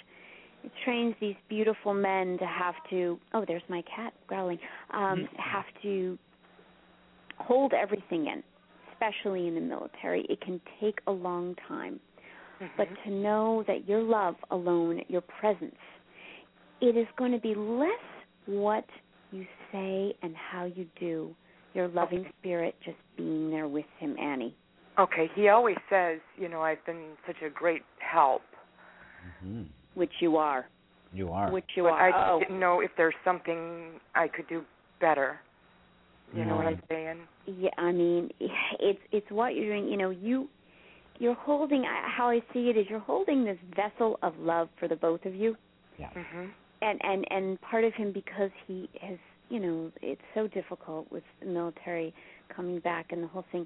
[0.63, 4.57] It trains these beautiful men to have to oh there's my cat growling
[4.91, 6.17] um have to
[7.37, 8.41] hold everything in
[8.93, 11.99] especially in the military it can take a long time
[12.77, 13.03] but Mhm.
[13.03, 15.75] to know that your love alone your presence
[16.79, 17.99] it is going to be less
[18.45, 18.85] what
[19.33, 21.35] you say and how you do
[21.73, 24.55] your loving spirit just being there with him annie
[24.99, 25.27] Okay.
[25.33, 28.43] He always says, you know, I've been such a great help.
[29.43, 29.65] Mhm.
[29.95, 30.67] which you are
[31.13, 31.49] You are.
[31.49, 34.63] which you but are I oh didn't know if there's something I could do
[35.01, 35.39] better.
[36.31, 36.67] You know what.
[36.67, 37.21] I'm saying?
[37.47, 38.29] yeah i mean
[38.79, 40.47] it's it's what you're doing you know you
[41.19, 44.95] you're holding how i see it is you're holding this vessel of love for the
[44.95, 45.57] both of you
[45.97, 46.09] Yeah.
[46.11, 46.51] Mhm.
[46.83, 49.17] And and and part of him because he has
[49.49, 52.13] you know it's so difficult with the military
[52.53, 53.65] coming back and the whole thing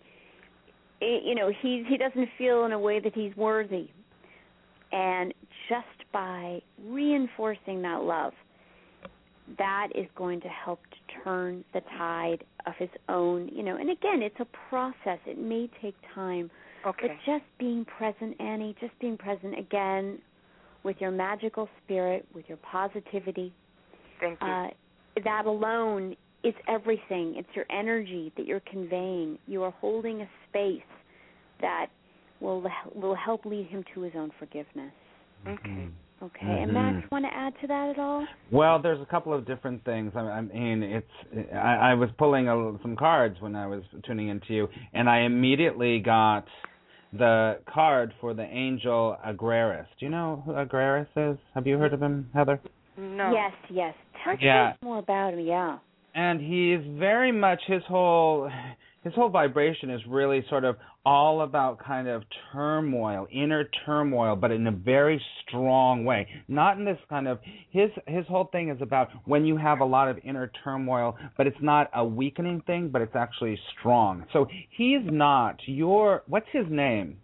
[1.01, 3.89] it, you know he he doesn't feel in a way that he's worthy.
[4.89, 5.33] And
[5.67, 8.33] just by reinforcing that love
[9.57, 13.77] that is going to help to turn the tide of his own you know.
[13.77, 15.19] And again it's a process.
[15.25, 16.49] It may take time.
[16.85, 17.07] Okay.
[17.07, 20.19] but just being present, Annie, just being present again
[20.87, 23.53] with your magical spirit, with your positivity,
[24.21, 24.47] Thank you.
[24.47, 24.67] uh,
[25.21, 26.15] that alone
[26.45, 27.33] is everything.
[27.35, 29.37] It's your energy that you're conveying.
[29.47, 30.79] You are holding a space
[31.59, 31.87] that
[32.39, 32.65] will
[32.95, 34.93] will help lead him to his own forgiveness.
[35.47, 35.89] okay.
[36.23, 36.39] Okay.
[36.41, 38.25] And Max, want to add to that at all?
[38.51, 40.13] Well, there's a couple of different things.
[40.15, 44.29] I, I mean, it's I, I was pulling a, some cards when I was tuning
[44.29, 46.45] into you, and I immediately got
[47.13, 49.85] the card for the angel Agraris.
[49.99, 51.37] Do you know who Agraris is?
[51.55, 52.59] Have you heard of him, Heather?
[52.97, 53.31] No.
[53.31, 53.93] Yes, yes.
[54.23, 54.69] Tell Yeah.
[54.69, 55.39] us more about him.
[55.41, 55.77] Yeah.
[56.15, 58.49] and he's very much his whole
[59.03, 60.75] his whole vibration is really sort of
[61.07, 66.27] all about kind of turmoil, inner turmoil, but in a very strong way.
[66.49, 67.39] Not in this kind of
[67.71, 71.47] his his whole thing is about when you have a lot of inner turmoil, but
[71.47, 74.25] it's not a weakening thing, but it's actually strong.
[74.33, 77.15] So he's not your what's his name?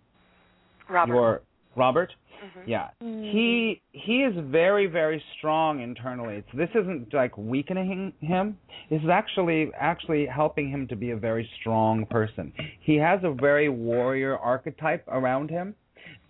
[0.90, 1.14] Robert.
[1.14, 1.42] Your
[1.76, 2.14] Robert?
[2.44, 2.64] Mhm.
[2.68, 2.90] Yeah.
[3.02, 3.32] Mm.
[3.32, 6.36] He he is very very strong internally.
[6.36, 8.58] It's, this isn't like weakening him.
[8.90, 12.52] This is actually actually helping him to be a very strong person.
[12.82, 15.76] He has a very warrior archetype around him.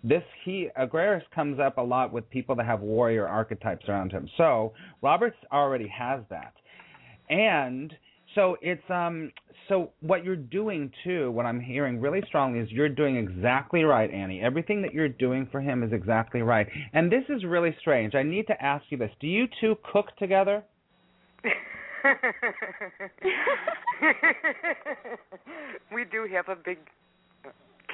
[0.04, 4.28] This he Agraris comes up a lot with people that have warrior archetypes around him.
[4.36, 6.52] So Roberts already has that,
[7.30, 7.92] and
[8.34, 9.30] so it's um
[9.68, 14.10] so what you're doing too, what I'm hearing really strongly is you're doing exactly right,
[14.10, 14.40] Annie.
[14.42, 16.68] Everything that you're doing for him is exactly right.
[16.92, 18.14] And this is really strange.
[18.14, 19.10] I need to ask you this.
[19.20, 20.62] Do you two cook together?
[25.94, 26.78] we do have a big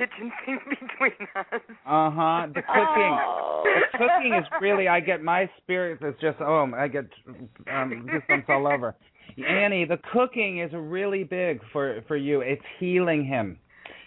[0.01, 1.61] kitchen thing between us.
[1.87, 2.47] Uh huh.
[2.55, 3.19] The cooking.
[3.21, 3.63] Oh.
[3.93, 7.05] The cooking is really I get my spirit is just oh I get
[7.73, 8.97] um goosebumps all over.
[9.47, 12.41] Annie, the cooking is really big for for you.
[12.41, 13.59] It's healing him.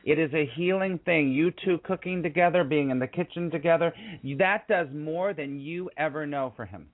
[0.05, 1.31] It is a healing thing.
[1.31, 3.93] You two cooking together, being in the kitchen together,
[4.37, 6.87] that does more than you ever know for him.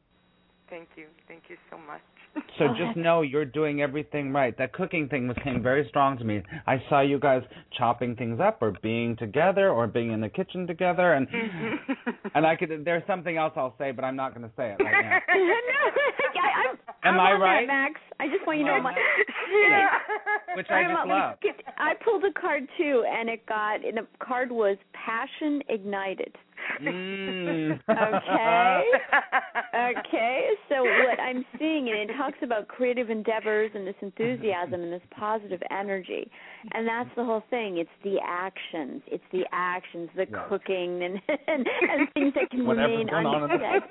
[0.69, 1.05] Thank you.
[1.27, 2.01] Thank you so much.
[2.57, 4.55] So just know you're doing everything right.
[4.57, 6.41] That cooking thing was came very strong to me.
[6.67, 7.41] I saw you guys
[7.77, 12.11] chopping things up or being together or being in the kitchen together and mm-hmm.
[12.35, 14.83] and I could there's something else I'll say but I'm not going to say it
[14.83, 15.19] right now.
[15.35, 17.67] no, I, I'm, Am I on right?
[17.67, 18.01] That, Max.
[18.19, 18.93] I just want you to know my.
[19.69, 20.55] yeah.
[20.55, 21.35] Which I I'm just love.
[21.77, 23.85] I pulled a card too, and it got.
[23.85, 26.35] And the card was passion ignited.
[26.81, 27.79] Mm.
[27.89, 28.83] Okay.
[29.79, 34.91] Okay, so what I'm seeing, and it talks about creative endeavors and this enthusiasm and
[34.91, 36.29] this positive energy,
[36.73, 37.77] and that's the whole thing.
[37.77, 40.43] It's the actions, it's the actions, the Yeah.
[40.49, 43.83] cooking, and and, and things that can Whatever's remain going on in the- unsaid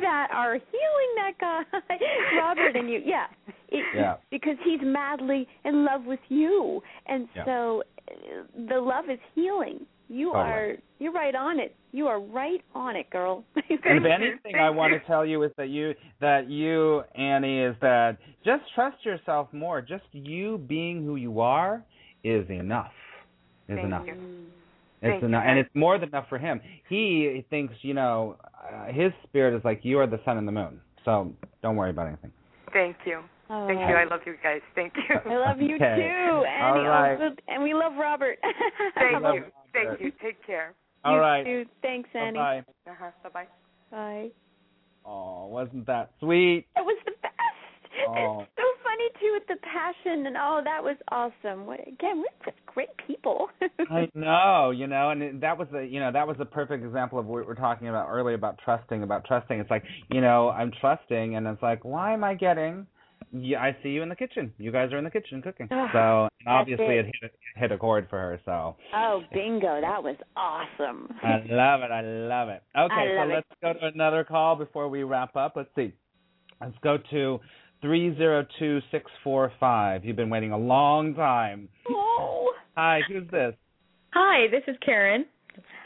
[0.00, 1.62] that are healing that guy,
[2.38, 3.00] Robert, and you.
[3.04, 3.26] Yeah,
[3.68, 4.16] it, Yeah.
[4.30, 7.44] because he's madly in love with you, and Yeah.
[7.44, 8.14] so uh,
[8.68, 9.86] the love is healing.
[10.10, 10.50] You Totally.
[10.50, 11.76] are you're right on it.
[11.92, 13.44] You are right on it, girl.
[13.56, 17.76] And if anything, I want to tell you is that you that you Annie is
[17.80, 19.80] that just trust yourself more.
[19.80, 21.84] Just you being who you are
[22.24, 22.90] is enough.
[23.68, 24.06] Is Thank enough.
[24.06, 24.14] you.
[25.02, 25.50] It's Thank enough, you.
[25.50, 26.60] and it's more than enough for him.
[26.88, 30.52] He thinks, you know, uh, his spirit is like you are the sun and the
[30.52, 30.80] moon.
[31.04, 31.32] So
[31.62, 32.32] don't worry about anything.
[32.72, 33.20] Thank you.
[33.48, 33.96] Oh, Thank you.
[33.96, 34.60] I love you guys.
[34.74, 35.16] Thank you.
[35.30, 35.96] I love you Okay.
[35.96, 37.18] too, and, All right.
[37.48, 38.38] and we love Robert.
[38.96, 39.44] Thank love you.
[39.74, 39.98] Robert.
[39.98, 40.12] Thank you.
[40.22, 40.74] Take care.
[41.04, 41.44] All you right.
[41.44, 41.64] too.
[41.82, 42.38] Thanks, Annie.
[42.38, 42.64] Bye.
[42.86, 43.10] Uh-huh.
[43.22, 44.30] Bye-bye.
[45.04, 46.66] Oh, wasn't that sweet?
[46.76, 47.34] It was the best.
[48.08, 48.40] Oh.
[48.40, 51.66] It's so funny too with the passion and oh, that was awesome.
[51.66, 53.48] What, again, we're just great people.
[53.90, 57.18] I know, you know, and that was the, you know, that was a perfect example
[57.18, 59.58] of what we were talking about earlier about trusting, about trusting.
[59.58, 62.86] It's like, you know, I'm trusting, and it's like, why am I getting?
[63.32, 64.52] Yeah, I see you in the kitchen.
[64.58, 65.68] You guys are in the kitchen cooking.
[65.70, 67.06] Ugh, So and obviously it.
[67.06, 68.40] it hit a, hit a chord for her.
[68.44, 69.80] So oh, bingo!
[69.80, 71.08] That was awesome.
[71.22, 71.90] I love it.
[71.92, 72.62] I love it.
[72.76, 73.34] Okay, love so it.
[73.34, 75.52] let's go to another call before we wrap up.
[75.56, 75.92] Let's see.
[76.60, 77.40] Let's go to
[77.80, 80.04] three zero two six four five.
[80.04, 81.68] You've been waiting a long time.
[81.88, 83.54] Oh, Hi, who's this?
[84.12, 85.24] Hi, this is Karen.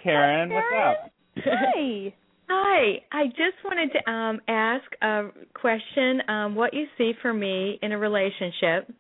[0.03, 0.51] Karen.
[0.51, 1.45] Hi, What's up?
[1.75, 2.15] hi.
[2.49, 7.79] Hi, I just wanted to um ask a question um what you see for me
[7.83, 8.93] in a relationship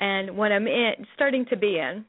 [0.00, 2.04] and what I'm in starting to be in.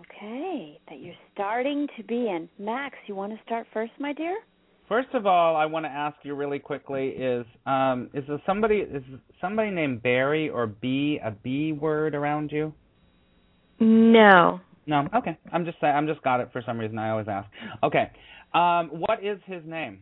[0.00, 2.48] Okay, that you're starting to be in.
[2.58, 4.36] Max, you want to start first, my dear?
[4.88, 8.76] First of all, I want to ask you really quickly: is um is there somebody
[8.78, 9.02] is
[9.40, 12.72] somebody named Barry or B a B word around you?
[13.80, 14.60] No.
[14.86, 15.08] No.
[15.14, 15.36] Okay.
[15.52, 15.94] I'm just saying.
[15.94, 16.98] I'm just got it for some reason.
[16.98, 17.48] I always ask.
[17.82, 18.10] Okay.
[18.52, 20.00] Um, what is his name?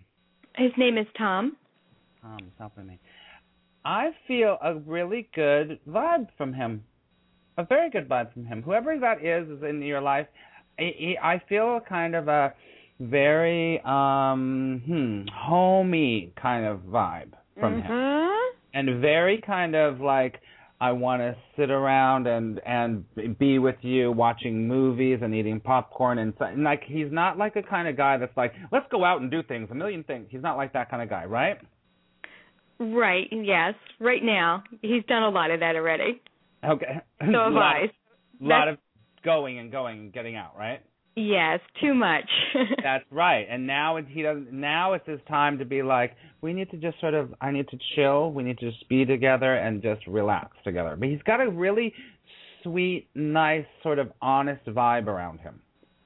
[0.57, 1.57] His name is Tom.
[2.25, 2.99] Um, stop with me.
[3.85, 6.85] I feel a really good vibe from him.
[7.59, 8.63] A very good vibe from him.
[8.63, 10.27] Whoever that is is in your life.
[10.79, 12.55] I, I feel kind of a
[13.01, 17.91] very um hmm homey kind of vibe from him.
[17.91, 18.51] Mhm.
[18.75, 20.41] and very kind of like
[20.83, 23.05] I want to sit around and and
[23.39, 27.63] be with you watching movies and eating popcorn and, and like he's not like a
[27.63, 30.43] kind of guy that's like let's go out and do things a million things he's
[30.43, 31.59] not like that kind of guy right
[32.79, 33.75] Right, yes.
[34.01, 34.65] Right now.
[34.83, 36.21] He's done a lot of that already.
[36.65, 37.01] Okay.
[37.21, 37.93] So have lot I.
[38.41, 38.79] Lot of
[39.25, 40.81] going and going and getting out, right?
[41.15, 42.29] Yes, too much.
[42.83, 43.47] That's right.
[43.49, 44.53] And now it- he doesn't.
[44.53, 47.33] Now it's his time to be like, we need to just sort of.
[47.41, 48.33] I need to chill.
[48.33, 50.97] We need to just be together and just relax together.
[50.99, 51.95] But he's got a really
[52.63, 55.61] sweet, nice, sort of honest vibe around him.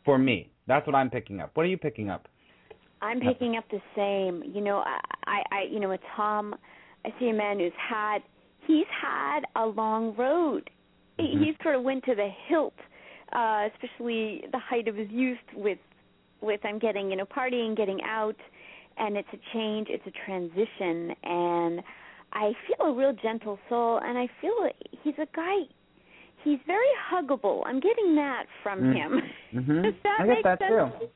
[0.05, 1.51] For me, that's what I'm picking up.
[1.55, 2.29] What are you picking up?
[3.03, 4.43] I'm picking up the same.
[4.55, 6.55] You know, I, I, I you know, with Tom,
[7.05, 8.19] I see a man who's had,
[8.67, 10.71] he's had a long road.
[11.19, 11.45] He Mhm.
[11.45, 12.75] He sort of went to the hilt,
[13.33, 15.79] uh, especially the height of his youth with,
[16.41, 18.37] with I'm getting, you know, partying, getting out,
[18.99, 21.83] and it's a change, it's a transition, and
[22.33, 24.53] I feel a real gentle soul, and I feel
[25.03, 25.57] he's a guy.
[26.45, 27.63] He's very huggable.
[27.67, 28.95] I'm getting that from Mm.
[28.95, 29.23] him.
[29.55, 29.83] Mhm.
[29.85, 30.93] Does that I make get that sense?
[31.01, 31.09] too.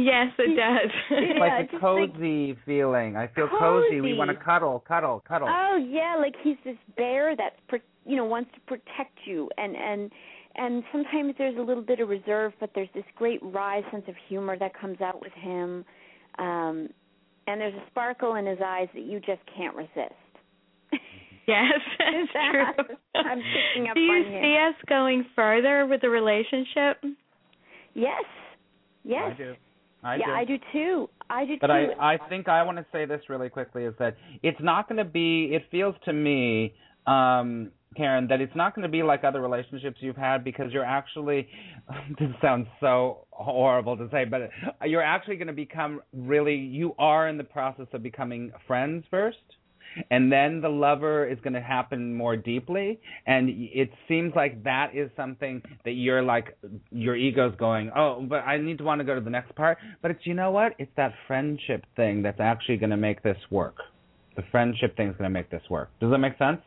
[0.00, 0.90] yes, it does.
[1.10, 3.16] Yeah, like a just like- cozy feeling.
[3.16, 4.00] I feel cozy.
[4.00, 5.48] We want to cuddle, cuddle, cuddle.
[5.50, 9.76] Oh yeah, like he's this bear that pro- you know wants to protect you, and
[9.76, 10.10] and
[10.56, 14.14] and sometimes there's a little bit of reserve, but there's this great wry sense of
[14.28, 15.84] humor that comes out with him,
[16.38, 16.88] um,
[17.46, 20.14] and there's a sparkle in his eyes that you just can't resist.
[21.46, 22.96] yes, it's true.
[23.14, 24.42] I'm picking up Do you on him.
[24.42, 27.02] see us going further with the relationship?
[27.94, 28.24] Yes,
[29.04, 29.54] yes, I do.
[30.02, 30.32] I yeah, do.
[30.32, 31.08] I do too.
[31.30, 31.72] I do But too.
[32.00, 34.98] I I think I want to say this really quickly is that it's not going
[34.98, 35.50] to be.
[35.52, 36.74] It feels to me,
[37.06, 40.84] um, Karen, that it's not going to be like other relationships you've had because you're
[40.84, 41.48] actually.
[42.18, 44.50] This sounds so horrible to say, but
[44.84, 46.56] you're actually going to become really.
[46.56, 49.38] You are in the process of becoming friends first.
[50.10, 54.94] And then the lover is going to happen more deeply, and it seems like that
[54.94, 56.56] is something that you're like,
[56.90, 59.78] your ego's going, oh, but I need to want to go to the next part.
[60.02, 60.72] But it's you know what?
[60.78, 63.76] It's that friendship thing that's actually going to make this work.
[64.36, 65.90] The friendship thing is going to make this work.
[65.98, 66.60] Does that make sense?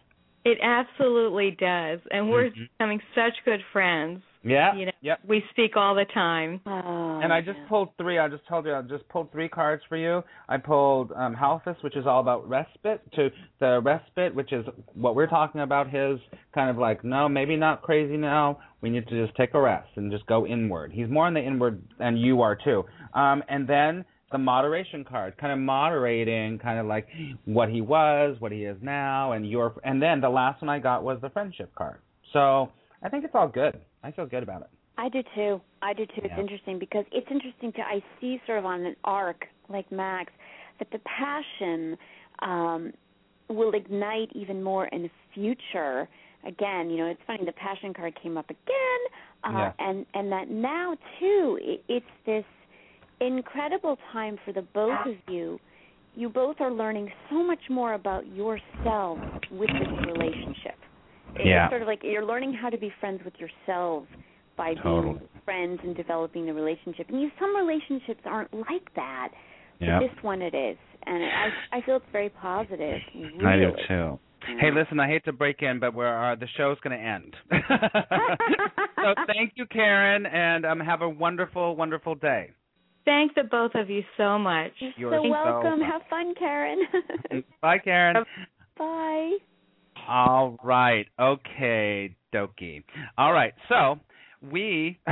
[0.45, 2.69] It absolutely does, and we're Mhm.
[2.77, 4.21] becoming such good friends.
[4.41, 4.73] Yeah.
[4.73, 5.19] You know, Yep.
[5.27, 6.61] we speak all the time.
[6.65, 7.67] Oh, And I just yeah.
[7.67, 8.17] pulled three.
[8.19, 10.23] I just told you I just pulled three cards for you.
[10.47, 15.15] I pulled um Halphus, which is all about respite, to the respite, which is what
[15.15, 15.89] we're talking about.
[15.89, 16.21] His
[16.53, 18.59] kind of like, no, maybe not crazy now.
[18.79, 20.93] We need to just take a rest and just go inward.
[20.93, 22.85] He's more in the inward, and you are too.
[23.13, 27.07] Um, and then the moderation card, kind of moderating, kind of like
[27.45, 29.73] what he was, what he is now, and your.
[29.83, 31.99] And then the last one I got was the friendship card.
[32.33, 32.69] So
[33.01, 33.79] I think it's all good.
[34.03, 34.69] I feel good about it.
[34.97, 35.61] I do too.
[35.81, 36.21] I do too.
[36.23, 40.31] It's interesting because it's interesting to I see sort of on an arc like Max
[40.79, 41.97] that the passion
[42.41, 42.93] um
[43.49, 46.07] will ignite even more in the future.
[46.45, 49.01] Again, you know, it's funny the passion card came up again,
[49.43, 49.71] uh, Yeah.
[49.79, 52.45] and and that now too it, it's this
[53.21, 55.59] incredible time for the both of you.
[56.15, 60.75] You both are learning so much more about yourselves with this relationship.
[61.35, 61.69] It's Yeah.
[61.69, 64.07] sort of like you're learning how to be friends with yourselves
[64.57, 65.13] by Totally.
[65.19, 67.07] being friends and developing the relationship.
[67.09, 69.29] And you, some relationships aren't like that,
[69.79, 69.99] but Yeah.
[69.99, 73.01] this one it is, and I I feel it's very positive.
[73.13, 73.45] Really.
[73.45, 74.19] I do too.
[74.59, 77.35] Hey, listen, I hate to break in, but we're uh, the show's going to end.
[79.03, 82.51] so thank you, Karen, and um, have a wonderful, wonderful day.
[83.09, 84.71] Thank the both of you so much.
[84.77, 85.63] You're You're so so welcome.
[85.63, 85.81] welcome.
[85.81, 86.79] Have fun, Karen.
[87.61, 88.23] Bye, Karen.
[88.77, 89.37] Bye.
[90.07, 91.07] All right.
[91.19, 92.83] Okay, dokie.
[93.17, 93.55] All right.
[93.67, 93.99] So
[94.51, 94.99] we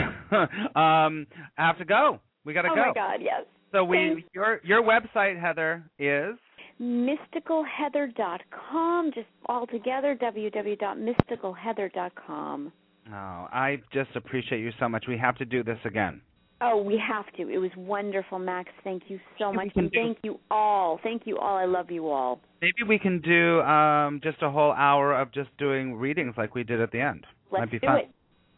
[0.75, 1.25] um
[1.55, 2.19] have to go.
[2.45, 2.83] We got to oh go.
[2.83, 3.45] Oh my God, yes.
[3.71, 4.21] So we Thanks.
[4.35, 6.35] your your website Heather is
[6.79, 12.71] mysticalheather.com, just all together, www.mysticalheather.com.
[13.09, 15.05] Oh, I just appreciate you so much.
[15.07, 16.21] We have to do this again.
[16.59, 17.49] Oh, we have to.
[17.49, 18.69] It was wonderful, Max.
[18.83, 19.69] Thank you so much.
[19.75, 20.99] And thank you all.
[21.03, 21.55] Thank you all.
[21.55, 22.39] I love you all.
[22.61, 26.63] Maybe we can do um just a whole hour of just doing readings like we
[26.63, 27.25] did at the end.
[27.51, 27.97] Let's Might be do fun.
[27.97, 28.09] it.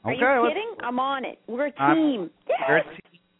[0.06, 0.76] Are okay, you kidding?
[0.82, 1.40] I'm on it.
[1.48, 2.30] We're a team.
[2.68, 3.00] We're a team.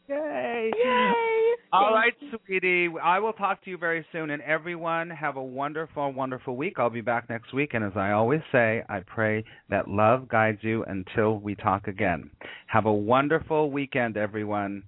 [0.10, 0.72] Yay.
[0.84, 1.56] Yay.
[1.72, 2.14] All right,
[2.48, 2.90] sweetie.
[3.02, 4.32] I will talk to you very soon.
[4.32, 6.80] And everyone, have a wonderful, wonderful week.
[6.80, 7.74] I'll be back next week.
[7.74, 12.32] And as I always say, I pray that love guides you until we talk again.
[12.68, 14.84] Have a wonderful weekend, everyone.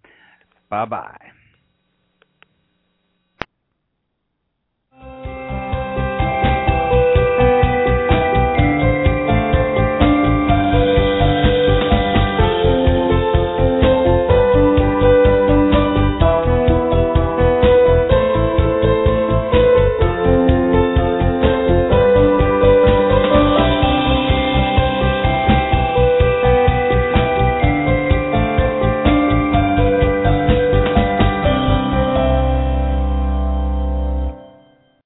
[0.69, 1.17] Bye bye.